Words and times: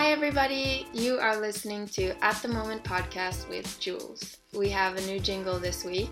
Hi, 0.00 0.12
everybody. 0.12 0.86
You 0.94 1.18
are 1.18 1.36
listening 1.36 1.86
to 1.88 2.14
At 2.24 2.36
the 2.36 2.48
Moment 2.48 2.82
podcast 2.82 3.46
with 3.50 3.78
Jules. 3.78 4.38
We 4.54 4.70
have 4.70 4.96
a 4.96 5.02
new 5.02 5.20
jingle 5.20 5.58
this 5.58 5.84
week. 5.84 6.10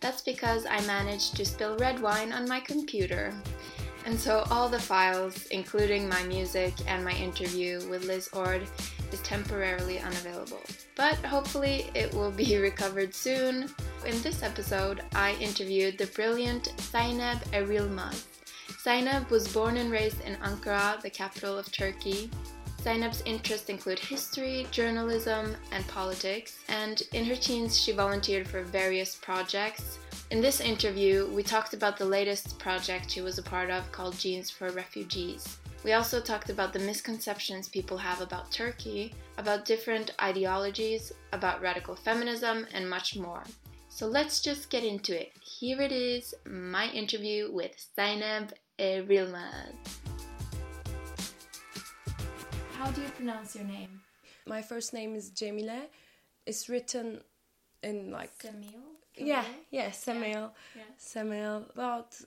That's 0.00 0.20
because 0.20 0.66
I 0.68 0.80
managed 0.80 1.36
to 1.36 1.44
spill 1.44 1.76
red 1.76 2.02
wine 2.02 2.32
on 2.32 2.48
my 2.48 2.58
computer. 2.58 3.32
And 4.04 4.18
so 4.18 4.44
all 4.50 4.68
the 4.68 4.80
files, 4.80 5.46
including 5.52 6.08
my 6.08 6.24
music 6.24 6.74
and 6.88 7.04
my 7.04 7.12
interview 7.12 7.88
with 7.88 8.04
Liz 8.04 8.28
Ord, 8.32 8.62
is 9.12 9.20
temporarily 9.20 10.00
unavailable. 10.00 10.62
But 10.96 11.14
hopefully 11.18 11.92
it 11.94 12.12
will 12.14 12.32
be 12.32 12.56
recovered 12.70 13.14
soon. 13.14 13.68
In 14.04 14.20
this 14.22 14.42
episode, 14.42 15.02
I 15.14 15.34
interviewed 15.34 15.98
the 15.98 16.06
brilliant 16.06 16.74
Zeynep 16.78 17.44
Erilmaz. 17.52 18.24
Zeynep 18.84 19.30
was 19.30 19.46
born 19.48 19.76
and 19.76 19.90
raised 19.90 20.20
in 20.22 20.34
Ankara, 20.42 21.00
the 21.00 21.10
capital 21.10 21.56
of 21.56 21.70
Turkey. 21.70 22.28
Zeynep's 22.84 23.22
interests 23.24 23.70
include 23.70 23.98
history, 23.98 24.66
journalism, 24.70 25.56
and 25.72 25.88
politics, 25.88 26.58
and 26.68 27.02
in 27.14 27.24
her 27.24 27.34
teens 27.34 27.80
she 27.80 27.92
volunteered 27.92 28.46
for 28.46 28.62
various 28.62 29.14
projects. 29.14 29.98
In 30.30 30.42
this 30.42 30.60
interview, 30.60 31.26
we 31.32 31.42
talked 31.42 31.72
about 31.72 31.96
the 31.96 32.04
latest 32.04 32.58
project 32.58 33.10
she 33.10 33.22
was 33.22 33.38
a 33.38 33.42
part 33.42 33.70
of 33.70 33.90
called 33.90 34.18
Jeans 34.18 34.50
for 34.50 34.68
Refugees. 34.68 35.56
We 35.82 35.94
also 35.94 36.20
talked 36.20 36.50
about 36.50 36.74
the 36.74 36.78
misconceptions 36.78 37.70
people 37.70 37.96
have 37.96 38.20
about 38.20 38.52
Turkey, 38.52 39.14
about 39.38 39.64
different 39.64 40.10
ideologies, 40.20 41.10
about 41.32 41.62
radical 41.62 41.96
feminism, 41.96 42.66
and 42.74 42.88
much 42.88 43.16
more. 43.16 43.44
So 43.88 44.06
let's 44.06 44.42
just 44.42 44.68
get 44.68 44.84
into 44.84 45.18
it. 45.18 45.32
Here 45.40 45.80
it 45.80 45.92
is 45.92 46.34
my 46.44 46.90
interview 46.90 47.50
with 47.50 47.72
Zeynep 47.96 48.50
Erilmaz. 48.78 50.03
How 52.78 52.90
do 52.90 53.00
you 53.02 53.08
pronounce 53.10 53.54
your 53.54 53.64
name? 53.64 54.00
My 54.46 54.62
first 54.62 54.92
name 54.92 55.14
is 55.14 55.30
Cemile. 55.30 55.86
It's 56.46 56.68
written 56.68 57.20
in 57.82 58.10
like 58.10 58.36
Semil? 58.42 58.82
yeah, 59.16 59.44
yeah, 59.70 59.88
Semil, 59.90 60.50
Yeah. 60.76 60.82
Semil. 60.98 61.64
But 61.74 62.20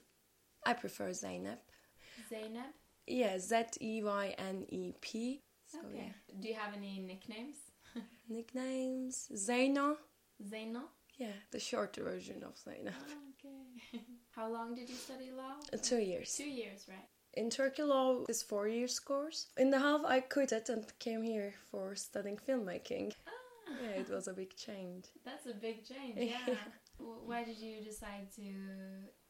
I 0.66 0.72
prefer 0.74 1.10
Zeynep. 1.10 1.58
Zeynep? 2.32 2.72
Yeah, 3.06 3.38
Z 3.38 3.54
E 3.80 4.02
Y 4.02 4.34
N 4.38 4.64
E 4.68 4.92
P. 5.00 5.42
So 5.66 5.78
Okay. 5.86 5.96
yeah, 6.06 6.40
Do 6.40 6.48
you 6.48 6.54
have 6.54 6.74
any 6.74 6.98
nicknames? 7.00 7.56
nicknames 8.28 9.28
Zeyno. 9.34 9.96
Zeyno? 10.42 10.82
Yeah, 11.18 11.32
the 11.50 11.60
shorter 11.60 12.04
version 12.04 12.42
of 12.42 12.54
Zeynep. 12.56 12.94
Okay. 13.38 14.02
How 14.30 14.48
long 14.50 14.74
did 14.74 14.88
you 14.88 14.94
study 14.96 15.30
law? 15.36 15.54
Two 15.82 15.98
years. 15.98 16.34
Two 16.36 16.48
years, 16.48 16.86
right? 16.88 17.08
In 17.38 17.50
Turkey, 17.50 17.84
law 17.84 18.24
is 18.28 18.42
four 18.42 18.66
years 18.66 18.98
course. 18.98 19.46
In 19.56 19.70
the 19.70 19.78
half, 19.78 20.04
I 20.04 20.18
quit 20.18 20.50
it 20.50 20.68
and 20.70 20.84
came 20.98 21.22
here 21.22 21.54
for 21.70 21.94
studying 21.94 22.36
filmmaking. 22.36 23.12
Ah, 23.28 23.74
Yeah, 23.80 24.00
it 24.02 24.10
was 24.10 24.26
a 24.26 24.32
big 24.32 24.56
change. 24.56 25.04
that's 25.24 25.46
a 25.46 25.54
big 25.54 25.86
change. 25.86 26.16
Yeah. 26.16 26.56
Why 26.98 27.44
did 27.44 27.58
you 27.58 27.84
decide 27.84 28.26
to 28.34 28.42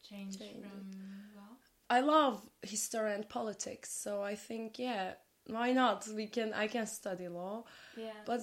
change, 0.09 0.39
Change 0.39 0.62
from 0.62 0.91
law? 1.37 1.53
I 1.91 2.00
love 2.00 2.48
history 2.62 3.12
and 3.12 3.28
politics, 3.28 3.92
so 3.92 4.22
I 4.22 4.37
think 4.37 4.78
yeah, 4.78 5.12
why 5.47 5.72
not? 5.72 6.09
We 6.09 6.28
can 6.28 6.55
I 6.55 6.67
can 6.67 6.87
study 6.87 7.28
law. 7.28 7.65
Yeah. 7.95 8.20
But 8.25 8.41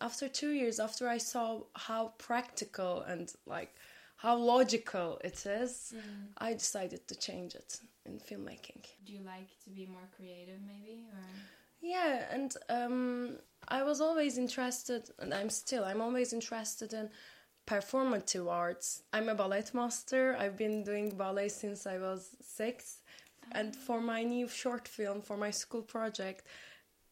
after 0.00 0.28
two 0.28 0.50
years, 0.50 0.80
after 0.80 1.06
I 1.06 1.18
saw 1.18 1.60
how 1.74 2.14
practical 2.18 3.02
and 3.02 3.32
like 3.46 3.76
how 4.24 4.36
logical 4.36 5.08
it 5.30 5.38
is, 5.62 5.92
Mm. 5.94 6.28
I 6.48 6.50
decided 6.54 7.00
to 7.08 7.14
change 7.26 7.52
it 7.62 7.70
in 8.06 8.14
filmmaking. 8.28 8.82
Do 9.06 9.12
you 9.16 9.22
like 9.34 9.50
to 9.64 9.70
be 9.78 9.84
more 9.86 10.08
creative, 10.16 10.60
maybe, 10.72 10.96
or? 11.12 11.24
Yeah, 11.80 12.12
and 12.34 12.50
um, 12.78 13.38
I 13.78 13.82
was 13.82 14.00
always 14.00 14.38
interested, 14.38 15.02
and 15.18 15.30
I'm 15.38 15.50
still, 15.50 15.84
I'm 15.84 16.00
always 16.00 16.32
interested 16.32 16.90
in 17.00 17.10
performative 17.66 18.46
arts. 18.50 19.02
I'm 19.12 19.28
a 19.28 19.34
ballet 19.34 19.64
master. 19.74 20.36
I've 20.42 20.56
been 20.56 20.84
doing 20.84 21.16
ballet 21.16 21.48
since 21.48 21.86
I 21.86 21.98
was 21.98 22.20
six. 22.40 23.02
And 23.52 23.76
for 23.76 24.00
my 24.00 24.22
new 24.22 24.48
short 24.48 24.88
film, 24.88 25.20
for 25.20 25.36
my 25.36 25.50
school 25.50 25.82
project, 25.82 26.42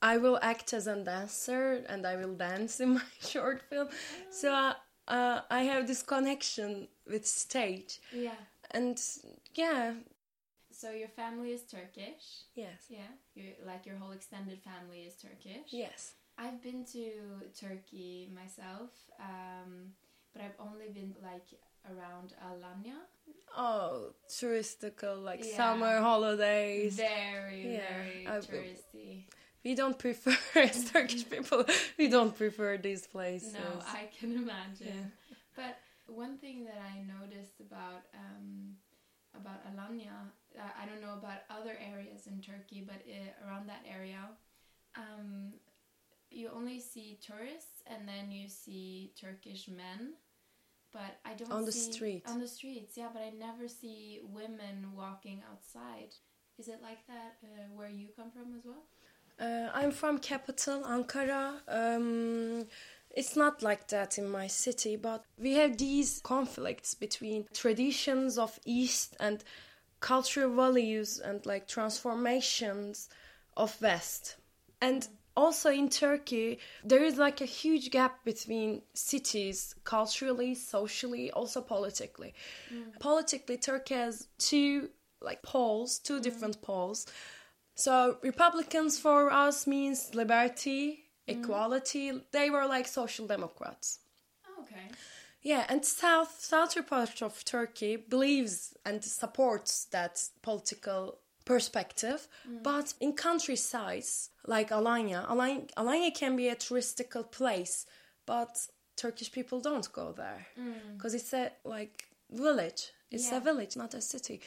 I 0.00 0.16
will 0.16 0.38
act 0.42 0.72
as 0.72 0.86
a 0.86 0.96
dancer 0.96 1.84
and 1.88 2.06
I 2.06 2.16
will 2.16 2.34
dance 2.34 2.80
in 2.80 2.94
my 3.00 3.10
short 3.20 3.62
film. 3.70 3.88
So 4.30 4.52
uh, 4.52 4.74
uh, 5.08 5.40
I 5.50 5.62
have 5.64 5.86
this 5.86 6.02
connection 6.02 6.88
with 7.06 7.26
stage. 7.26 7.98
Yeah. 8.12 8.34
And 8.70 9.00
yeah, 9.54 9.94
So 10.70 10.90
your 10.92 11.08
family 11.08 11.52
is 11.52 11.62
Turkish. 11.62 12.44
yes, 12.54 12.86
Yeah. 12.88 13.10
You 13.34 13.52
like 13.66 13.84
your 13.86 13.96
whole 13.96 14.12
extended 14.12 14.60
family 14.62 15.00
is 15.06 15.14
Turkish. 15.16 15.70
yes. 15.72 16.14
I've 16.38 16.62
been 16.62 16.84
to 16.92 17.10
Turkey 17.60 18.30
myself, 18.34 18.90
um, 19.20 19.92
but 20.32 20.42
I've 20.42 20.58
only 20.58 20.88
been 20.88 21.14
like 21.22 21.46
around 21.90 22.32
Alanya. 22.48 22.96
Oh, 23.54 24.14
touristical, 24.28 25.22
like 25.22 25.44
Yeah. 25.44 25.56
summer 25.56 26.00
holidays. 26.00 26.96
Very, 26.96 27.74
Yeah, 27.74 28.02
very 28.40 28.40
touristy. 28.40 29.24
We 29.64 29.74
don't 29.74 29.98
prefer, 29.98 30.36
as 30.60 30.90
Turkish 30.90 31.28
people, 31.28 31.64
we 31.98 32.08
don't 32.08 32.36
prefer 32.36 32.76
these 32.76 33.06
places. 33.06 33.52
No, 33.52 33.80
I 33.86 34.08
can 34.18 34.32
imagine. 34.32 34.86
Yeah. 34.86 35.34
But 35.54 35.78
one 36.06 36.38
thing 36.38 36.64
that 36.64 36.80
I 36.82 36.98
noticed 37.20 37.60
about 37.60 38.02
um, 38.14 38.74
about 39.34 39.64
Alanya, 39.66 40.28
uh, 40.58 40.62
I 40.80 40.86
don't 40.86 41.00
know 41.00 41.14
about 41.14 41.40
other 41.48 41.76
areas 41.92 42.26
in 42.26 42.40
Turkey, 42.40 42.84
but 42.86 43.02
uh, 43.08 43.46
around 43.46 43.68
that 43.68 43.84
area, 43.88 44.28
um, 44.96 45.54
you 46.30 46.50
only 46.54 46.80
see 46.80 47.18
tourists 47.24 47.82
and 47.86 48.08
then 48.08 48.30
you 48.30 48.48
see 48.48 49.12
Turkish 49.20 49.68
men. 49.68 50.14
But 50.92 51.16
I 51.24 51.32
don't 51.32 51.50
On 51.50 51.64
the 51.64 51.72
street. 51.72 52.22
On 52.26 52.38
the 52.38 52.48
streets, 52.48 52.98
yeah. 52.98 53.08
But 53.12 53.22
I 53.22 53.30
never 53.30 53.66
see 53.66 54.20
women 54.22 54.88
walking 54.94 55.42
outside. 55.50 56.14
Is 56.58 56.68
it 56.68 56.80
like 56.82 57.06
that 57.06 57.36
uh, 57.42 57.64
where 57.74 57.88
you 57.88 58.08
come 58.14 58.30
from 58.30 58.54
as 58.54 58.66
well? 58.66 58.84
Uh, 59.40 59.68
I'm 59.74 59.90
from 59.90 60.18
capital 60.18 60.82
Ankara. 60.82 61.54
Um, 61.68 62.66
it's 63.10 63.36
not 63.36 63.62
like 63.62 63.88
that 63.88 64.18
in 64.18 64.28
my 64.28 64.46
city, 64.46 64.96
but 64.96 65.24
we 65.38 65.54
have 65.54 65.76
these 65.76 66.20
conflicts 66.22 66.94
between 66.94 67.46
traditions 67.52 68.38
of 68.38 68.58
East 68.64 69.16
and 69.20 69.42
cultural 70.00 70.54
values 70.54 71.18
and 71.18 71.44
like 71.46 71.68
transformations 71.68 73.08
of 73.56 73.80
West. 73.82 74.36
And 74.80 75.06
also 75.36 75.70
in 75.70 75.88
Turkey, 75.88 76.58
there 76.84 77.04
is 77.04 77.16
like 77.16 77.40
a 77.40 77.46
huge 77.46 77.90
gap 77.90 78.24
between 78.24 78.82
cities 78.94 79.74
culturally, 79.84 80.54
socially, 80.54 81.30
also 81.30 81.60
politically. 81.60 82.34
Politically, 82.98 83.56
Turkey 83.58 83.94
has 83.94 84.28
two 84.38 84.90
like 85.20 85.42
poles, 85.42 85.98
two 85.98 86.20
different 86.20 86.60
poles. 86.62 87.06
So 87.74 88.18
Republicans 88.22 88.98
for 88.98 89.32
us 89.32 89.66
means 89.66 90.14
liberty, 90.14 91.04
mm. 91.28 91.38
equality. 91.38 92.12
They 92.32 92.50
were 92.50 92.66
like 92.66 92.86
social 92.86 93.26
democrats. 93.26 94.00
Oh, 94.46 94.62
okay. 94.62 94.88
Yeah, 95.42 95.66
and 95.68 95.84
south 95.84 96.40
southern 96.40 96.84
part 96.84 97.22
of 97.22 97.44
Turkey 97.44 97.96
believes 97.96 98.74
and 98.84 99.02
supports 99.02 99.86
that 99.86 100.22
political 100.42 101.18
perspective. 101.44 102.28
Mm. 102.48 102.62
But 102.62 102.94
in 103.00 103.14
countrysides 103.14 104.30
like 104.46 104.70
Alanya, 104.70 105.26
Alanya, 105.28 105.68
Alanya 105.76 106.14
can 106.14 106.36
be 106.36 106.48
a 106.48 106.56
touristical 106.56 107.30
place, 107.30 107.86
but 108.26 108.68
Turkish 108.96 109.32
people 109.32 109.60
don't 109.60 109.92
go 109.92 110.12
there 110.12 110.46
mm. 110.58 110.96
because 110.96 111.14
it's 111.14 111.32
a 111.32 111.50
like 111.64 112.04
village. 112.30 112.92
It's 113.12 113.30
Yeah. 113.30 113.38
a 113.38 113.40
village, 113.40 113.76
not 113.76 113.94
a 113.94 114.00
city. 114.00 114.40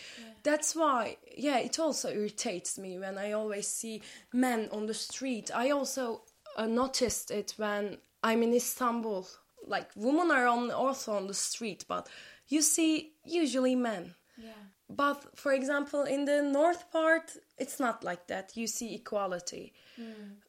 That's 0.43 0.75
why, 0.75 1.17
yeah, 1.37 1.59
it 1.59 1.79
also 1.79 2.09
irritates 2.09 2.77
me 2.77 2.99
when 2.99 3.17
I 3.17 3.31
always 3.33 3.67
see 3.67 4.01
men 4.33 4.69
on 4.71 4.85
the 4.87 4.93
street. 4.93 5.51
I 5.53 5.71
also 5.71 6.23
uh, 6.57 6.65
noticed 6.67 7.31
it 7.31 7.53
when 7.57 7.97
I'm 8.23 8.43
in 8.43 8.53
Istanbul. 8.53 9.27
Like 9.67 9.89
women 9.95 10.31
are 10.31 10.47
on 10.47 10.71
also 10.71 11.13
on 11.13 11.27
the 11.27 11.33
street, 11.33 11.85
but 11.87 12.07
you 12.47 12.61
see 12.61 13.13
usually 13.23 13.75
men. 13.75 14.15
Yeah. 14.37 14.51
But 14.89 15.35
for 15.35 15.51
example, 15.53 16.03
in 16.03 16.25
the 16.25 16.41
north 16.43 16.91
part, 16.91 17.35
it's 17.57 17.79
not 17.79 18.03
like 18.03 18.27
that. 18.27 18.55
You 18.55 18.67
see 18.67 18.93
equality. 18.95 19.73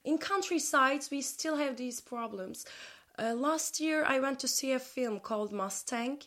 In 0.04 0.18
countrysides, 0.18 1.10
we 1.10 1.22
still 1.22 1.56
have 1.56 1.76
these 1.76 2.00
problems. 2.00 2.66
Uh, 3.18 3.34
last 3.34 3.80
year, 3.80 4.04
I 4.04 4.20
went 4.20 4.38
to 4.40 4.48
see 4.48 4.72
a 4.72 4.78
film 4.78 5.20
called 5.20 5.52
Mustang, 5.52 6.18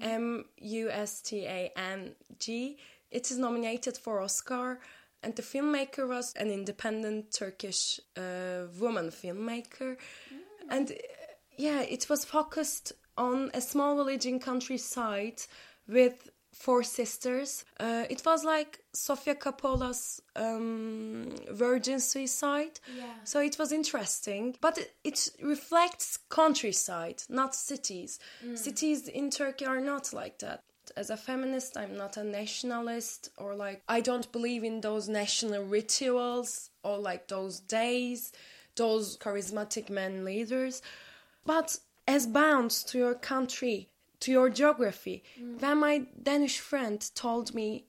M 0.00 0.44
U 0.58 0.90
S 0.90 1.22
T 1.22 1.46
A 1.46 1.72
N 1.76 2.14
G. 2.38 2.78
It 3.10 3.30
is 3.30 3.38
nominated 3.38 3.96
for 3.96 4.20
Oscar, 4.20 4.80
and 5.22 5.34
the 5.34 5.42
filmmaker 5.42 6.08
was 6.08 6.34
an 6.34 6.50
independent 6.50 7.32
Turkish 7.32 8.00
uh, 8.16 8.66
woman 8.78 9.10
filmmaker. 9.10 9.96
And 10.68 10.90
uh, 10.90 10.94
yeah, 11.56 11.80
it 11.82 12.08
was 12.10 12.24
focused 12.24 12.92
on 13.16 13.50
a 13.54 13.60
small 13.60 13.96
village 13.96 14.26
in 14.26 14.40
countryside 14.40 15.40
with 15.88 16.28
Four 16.58 16.82
Sisters. 16.82 17.64
Uh, 17.78 18.04
it 18.08 18.22
was 18.24 18.42
like 18.42 18.80
Sofia 18.92 19.34
Coppola's 19.34 20.22
um, 20.34 21.30
Virgin 21.50 22.00
Suicide. 22.00 22.80
Yeah. 22.96 23.04
So 23.24 23.40
it 23.40 23.58
was 23.58 23.72
interesting, 23.72 24.56
but 24.60 24.78
it, 24.78 24.94
it 25.04 25.28
reflects 25.42 26.18
countryside, 26.30 27.22
not 27.28 27.54
cities. 27.54 28.18
Cities 28.54 29.06
in 29.06 29.30
Turkey 29.30 29.66
are 29.66 29.80
not 29.80 30.12
like 30.12 30.38
that. 30.38 30.62
As 30.96 31.10
a 31.10 31.16
feminist, 31.16 31.76
I'm 31.76 31.96
not 31.96 32.16
a 32.16 32.24
nationalist 32.24 33.30
or 33.36 33.54
like 33.54 33.82
I 33.88 34.00
don't 34.00 34.30
believe 34.32 34.64
in 34.64 34.80
those 34.80 35.08
national 35.08 35.64
rituals 35.64 36.70
or 36.82 36.96
like 36.98 37.28
those 37.28 37.60
days, 37.60 38.32
those 38.76 39.18
charismatic 39.18 39.90
men 39.90 40.24
leaders. 40.24 40.80
But 41.44 41.78
as 42.08 42.26
bound 42.26 42.70
to 42.88 42.98
your 42.98 43.14
country, 43.14 43.90
to 44.20 44.32
your 44.32 44.48
geography, 44.50 45.22
mm. 45.40 45.60
when 45.60 45.78
my 45.78 46.06
Danish 46.22 46.58
friend 46.58 46.98
told 47.14 47.54
me, 47.54 47.86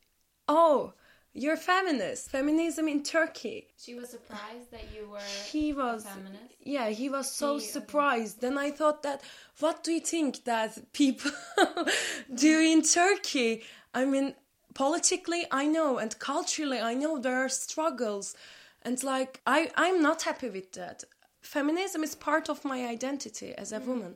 Oh, 0.48 0.94
you're 1.34 1.58
feminist, 1.58 2.32
feminism 2.32 2.88
in 2.88 3.04
Turkey. 3.04 3.68
She 3.78 3.94
was 3.94 4.10
surprised 4.10 4.72
that 4.72 4.86
you 4.96 5.08
were 5.08 5.20
He 5.52 5.72
was, 5.72 6.04
feminist. 6.04 6.56
yeah, 6.64 6.90
he 6.90 7.10
was 7.10 7.32
so 7.32 7.58
He- 7.58 7.58
okay. 7.58 7.66
surprised. 7.68 8.42
Then 8.42 8.58
I 8.58 8.72
thought 8.72 9.04
that, 9.04 9.22
what 9.60 9.84
do 9.84 9.92
you 9.92 10.00
think 10.00 10.46
that 10.46 10.92
people 10.94 11.32
do 12.34 12.60
in 12.60 12.82
Turkey? 12.82 13.64
I 13.94 14.06
mean, 14.06 14.34
politically, 14.74 15.46
I 15.52 15.68
know, 15.68 16.00
and 16.00 16.18
culturally, 16.18 16.80
I 16.80 16.96
know 16.96 17.20
there 17.20 17.38
are 17.46 17.50
struggles, 17.50 18.36
and 18.82 19.04
like, 19.04 19.42
I, 19.46 19.72
I'm 19.76 20.02
not 20.02 20.24
happy 20.24 20.50
with 20.50 20.72
that. 20.74 21.04
Feminism 21.42 22.04
is 22.04 22.16
part 22.16 22.50
of 22.50 22.66
my 22.66 22.88
identity 22.88 23.54
as 23.56 23.72
a 23.72 23.80
mm. 23.80 23.86
woman. 23.86 24.16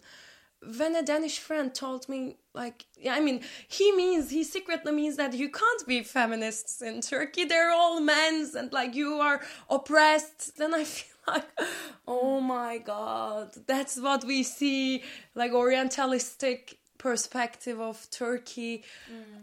When 0.77 0.95
a 0.95 1.03
Danish 1.03 1.39
friend 1.39 1.73
told 1.73 2.07
me, 2.07 2.37
like, 2.53 2.85
yeah, 2.99 3.15
I 3.15 3.19
mean, 3.19 3.41
he 3.67 3.91
means, 3.91 4.29
he 4.29 4.43
secretly 4.43 4.91
means 4.91 5.17
that 5.17 5.33
you 5.33 5.49
can't 5.49 5.87
be 5.87 6.03
feminists 6.03 6.81
in 6.81 7.01
Turkey. 7.01 7.45
They're 7.45 7.71
all 7.71 7.99
men's 7.99 8.53
and 8.55 8.71
like 8.71 8.93
you 8.93 9.13
are 9.15 9.41
oppressed. 9.69 10.57
Then 10.57 10.73
I 10.73 10.83
feel 10.95 11.15
like, 11.27 11.49
oh 12.07 12.39
my 12.41 12.77
god, 12.77 13.51
that's 13.65 13.99
what 13.99 14.23
we 14.23 14.43
see, 14.43 15.03
like 15.33 15.51
Orientalistic 15.51 16.75
perspective 17.01 17.81
of 17.81 18.07
Turkey. 18.11 18.83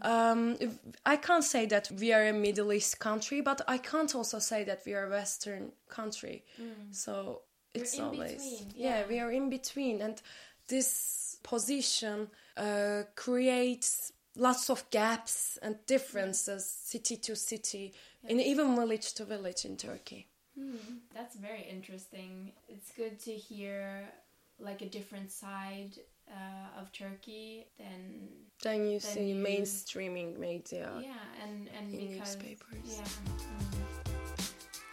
Um, 0.01 0.57
I 1.05 1.17
can't 1.17 1.43
say 1.43 1.65
that 1.65 1.91
we 1.99 2.13
are 2.13 2.25
a 2.27 2.33
Middle 2.33 2.71
East 2.71 2.99
country, 2.99 3.41
but 3.41 3.59
I 3.67 3.77
can't 3.77 4.15
also 4.15 4.39
say 4.39 4.63
that 4.63 4.79
we 4.85 4.93
are 4.93 5.07
a 5.07 5.09
Western 5.09 5.73
country. 5.89 6.45
So 6.91 7.41
it's 7.73 7.99
always 7.99 8.31
between, 8.31 8.73
yeah. 8.75 8.99
yeah. 8.99 9.07
we 9.07 9.19
are 9.19 9.31
in 9.31 9.49
between, 9.49 10.01
and 10.01 10.21
this 10.69 11.37
position 11.43 12.29
uh, 12.57 13.03
creates 13.15 14.11
lots 14.35 14.69
of 14.69 14.89
gaps 14.91 15.57
and 15.61 15.75
differences 15.87 16.65
city 16.65 17.17
to 17.17 17.35
city, 17.35 17.93
and 18.27 18.39
even 18.39 18.75
village 18.75 19.13
to 19.15 19.25
village 19.25 19.65
in 19.65 19.75
Turkey. 19.77 20.27
That's 21.13 21.35
very 21.35 21.63
interesting. 21.69 22.51
It's 22.67 22.91
good 22.91 23.19
to 23.21 23.31
hear 23.31 24.09
like 24.59 24.81
a 24.81 24.89
different 24.89 25.31
side 25.31 25.93
uh, 26.29 26.79
of 26.81 26.91
Turkey 26.91 27.65
than 27.77 28.29
Then 28.61 28.85
you 28.91 28.99
Then 28.99 29.13
see 29.13 29.29
you- 29.31 29.43
mainstreaming 29.43 30.37
media. 30.37 30.89
yeah, 31.01 31.43
and 31.43 31.69
and 31.77 31.93
in 31.93 31.99
because 32.11 32.35
newspapers. 32.35 32.85
yeah. 32.85 33.03
mm. 33.03 34.89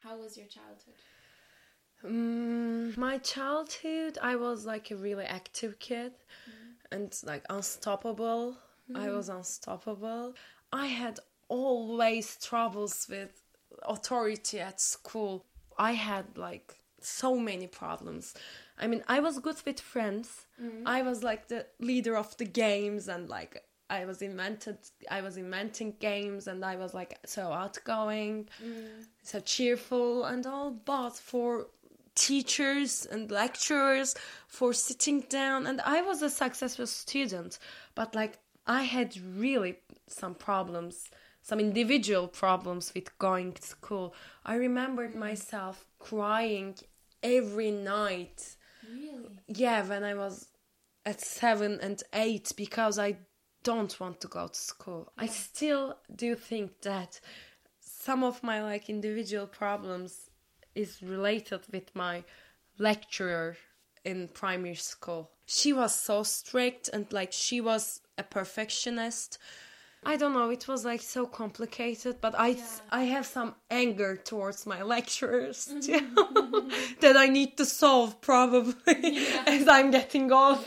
How 0.00 0.16
was 0.18 0.36
your 0.36 0.46
childhood? 0.46 1.00
Mm, 2.04 2.96
my 2.96 3.18
childhood, 3.18 4.18
I 4.20 4.36
was 4.36 4.66
like 4.66 4.90
a 4.90 4.96
really 4.96 5.24
active 5.24 5.78
kid 5.78 6.12
and 6.92 7.16
like 7.24 7.44
unstoppable. 7.48 8.56
I 8.94 9.06
mm. 9.06 9.16
was 9.16 9.28
unstoppable. 9.28 10.34
I 10.72 10.86
had 10.86 11.18
always 11.48 12.36
troubles 12.36 13.06
with 13.08 13.30
authority 13.82 14.60
at 14.60 14.80
school. 14.80 15.44
I 15.78 15.92
had 15.92 16.36
like 16.36 16.74
so 17.00 17.36
many 17.36 17.66
problems. 17.66 18.34
I 18.78 18.86
mean, 18.86 19.02
I 19.08 19.20
was 19.20 19.38
good 19.38 19.56
with 19.64 19.80
friends. 19.80 20.46
Mm. 20.60 20.82
I 20.86 21.02
was 21.02 21.22
like 21.22 21.48
the 21.48 21.66
leader 21.78 22.16
of 22.16 22.36
the 22.36 22.44
games 22.44 23.08
and 23.08 23.28
like 23.28 23.62
I 23.90 24.06
was 24.06 24.22
invented 24.22 24.78
I 25.10 25.20
was 25.20 25.36
inventing 25.36 25.94
games 26.00 26.46
and 26.46 26.64
I 26.64 26.76
was 26.76 26.94
like 26.94 27.18
so 27.26 27.52
outgoing, 27.52 28.48
mm. 28.64 29.04
so 29.22 29.40
cheerful 29.40 30.24
and 30.24 30.46
all 30.46 30.70
but 30.70 31.16
for 31.16 31.66
teachers 32.14 33.06
and 33.06 33.30
lecturers 33.30 34.14
for 34.46 34.72
sitting 34.72 35.20
down. 35.22 35.66
And 35.66 35.80
I 35.80 36.02
was 36.02 36.22
a 36.22 36.30
successful 36.30 36.86
student 36.86 37.58
but 37.94 38.14
like 38.14 38.38
I 38.66 38.82
had 38.82 39.16
really 39.36 39.78
some 40.08 40.34
problems 40.34 41.10
some 41.44 41.60
individual 41.60 42.26
problems 42.26 42.90
with 42.94 43.18
going 43.18 43.52
to 43.52 43.62
school. 43.62 44.14
I 44.46 44.54
remembered 44.54 45.12
mm. 45.12 45.16
myself 45.16 45.84
crying 45.98 46.74
every 47.22 47.70
night. 47.70 48.56
Really? 48.90 49.40
yeah 49.48 49.82
when 49.86 50.04
I 50.04 50.14
was 50.14 50.48
at 51.06 51.20
7 51.20 51.80
and 51.80 52.02
8 52.12 52.52
because 52.56 52.98
I 52.98 53.16
don't 53.62 53.98
want 53.98 54.20
to 54.20 54.28
go 54.28 54.48
to 54.48 54.54
school. 54.54 55.12
I 55.18 55.26
still 55.26 55.98
do 56.14 56.34
think 56.34 56.82
that 56.82 57.20
some 57.80 58.22
of 58.22 58.42
my 58.42 58.62
like 58.62 58.88
individual 58.88 59.46
problems 59.46 60.30
is 60.74 61.02
related 61.02 61.60
with 61.72 61.94
my 61.94 62.24
lecturer 62.78 63.56
in 64.04 64.28
primary 64.28 64.74
school. 64.74 65.30
She 65.46 65.72
was 65.72 65.94
so 65.94 66.22
strict 66.22 66.88
and 66.92 67.10
like 67.12 67.32
she 67.32 67.60
was 67.60 68.00
a 68.18 68.22
perfectionist. 68.22 69.38
I 70.06 70.16
don't 70.16 70.34
know, 70.34 70.50
it 70.50 70.68
was 70.68 70.84
like 70.84 71.00
so 71.00 71.26
complicated, 71.26 72.20
but 72.20 72.34
I 72.36 72.58
I 72.90 73.04
have 73.04 73.24
some 73.24 73.54
anger 73.70 74.16
towards 74.16 74.66
my 74.66 74.82
lecturers 74.82 75.66
too, 75.82 76.10
that 77.00 77.16
I 77.16 77.28
need 77.28 77.56
to 77.56 77.64
solve 77.64 78.20
probably 78.20 79.16
as 79.46 79.66
I'm 79.66 79.90
getting 79.90 80.30
older. 80.30 80.60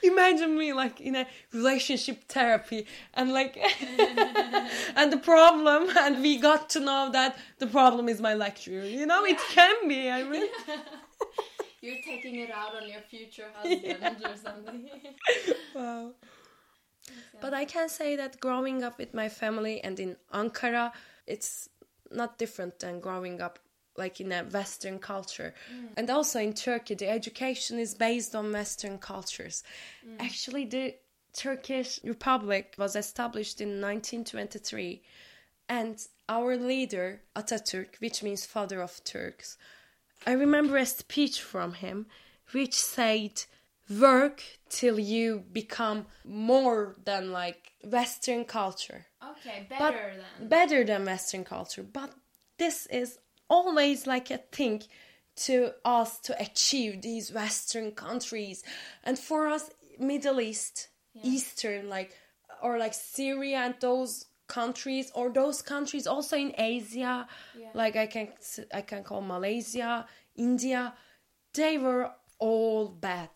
Imagine 0.12 0.56
me 0.56 0.72
like 0.72 1.00
in 1.00 1.16
a 1.16 1.26
relationship 1.52 2.24
therapy 2.28 2.86
and 3.14 3.32
like 3.32 3.56
and 4.96 5.12
the 5.12 5.18
problem 5.18 5.88
and 5.98 6.22
we 6.22 6.38
got 6.38 6.70
to 6.70 6.80
know 6.80 7.10
that 7.12 7.38
the 7.58 7.66
problem 7.66 8.08
is 8.08 8.20
my 8.20 8.34
lecturer. 8.34 8.84
You 8.84 9.06
know, 9.06 9.24
it 9.24 9.38
can 9.50 9.88
be, 9.88 10.10
I 10.10 10.22
mean. 10.22 10.46
You're 11.82 12.02
taking 12.04 12.36
it 12.36 12.50
out 12.50 12.74
on 12.74 12.88
your 12.88 13.00
future 13.00 13.46
husband 13.54 14.22
or 14.24 14.36
something. 14.36 14.90
Wow. 15.74 16.12
But 17.40 17.54
I 17.54 17.64
can 17.64 17.88
say 17.88 18.16
that 18.16 18.38
growing 18.40 18.82
up 18.82 18.98
with 18.98 19.14
my 19.14 19.28
family 19.28 19.82
and 19.82 19.98
in 19.98 20.16
Ankara, 20.32 20.92
it's 21.26 21.70
not 22.10 22.38
different 22.38 22.78
than 22.80 23.00
growing 23.00 23.40
up 23.40 23.58
like 24.04 24.20
in 24.20 24.32
a 24.32 24.42
Western 24.42 24.98
culture. 24.98 25.54
Mm. 25.72 25.88
And 25.98 26.10
also 26.10 26.40
in 26.40 26.54
Turkey, 26.54 26.94
the 26.96 27.08
education 27.08 27.78
is 27.78 27.94
based 27.94 28.34
on 28.34 28.52
Western 28.52 28.98
cultures. 28.98 29.62
Mm. 30.04 30.16
Actually, 30.26 30.64
the 30.64 30.94
Turkish 31.32 32.00
Republic 32.02 32.74
was 32.76 32.96
established 32.96 33.60
in 33.60 33.80
1923, 33.80 35.02
and 35.68 35.96
our 36.28 36.56
leader, 36.56 37.20
Atatürk, 37.36 37.92
which 38.00 38.22
means 38.22 38.44
father 38.46 38.80
of 38.80 39.02
Turks, 39.04 39.56
I 40.26 40.32
remember 40.32 40.76
a 40.76 40.86
speech 40.86 41.40
from 41.40 41.74
him 41.74 42.06
which 42.52 42.74
said, 42.74 43.44
Work 43.88 44.42
till 44.68 44.98
you 45.00 45.44
become 45.52 46.06
more 46.24 46.96
than 47.04 47.32
like 47.32 47.72
Western 47.84 48.44
culture. 48.44 49.06
Okay, 49.32 49.66
But 49.68 49.78
better 49.78 50.12
then. 50.16 50.48
better 50.48 50.84
than 50.84 51.04
Western 51.04 51.44
culture. 51.44 51.82
But 51.82 52.10
this 52.58 52.86
is 52.86 53.18
always 53.50 54.06
like 54.06 54.30
a 54.30 54.38
thing 54.38 54.82
to 55.36 55.72
us 55.84 56.20
to 56.20 56.40
achieve 56.40 57.02
these 57.02 57.32
Western 57.32 57.92
countries. 57.92 58.62
And 59.04 59.18
for 59.18 59.46
us, 59.48 59.70
Middle 59.98 60.40
East, 60.40 60.88
Eastern, 61.22 61.88
like, 61.88 62.12
or 62.62 62.78
like 62.78 62.94
Syria 62.94 63.58
and 63.58 63.74
those 63.80 64.26
countries, 64.48 65.10
or 65.14 65.30
those 65.30 65.62
countries 65.62 66.06
also 66.06 66.36
in 66.36 66.54
Asia, 66.58 67.26
Yeah. 67.54 67.68
like 67.74 67.96
I 67.96 68.06
can, 68.06 68.28
I 68.74 68.82
can 68.82 69.02
call 69.04 69.20
Malaysia, 69.22 70.06
India, 70.36 70.94
they 71.54 71.78
were 71.78 72.12
all 72.38 72.88
bad 72.88 73.30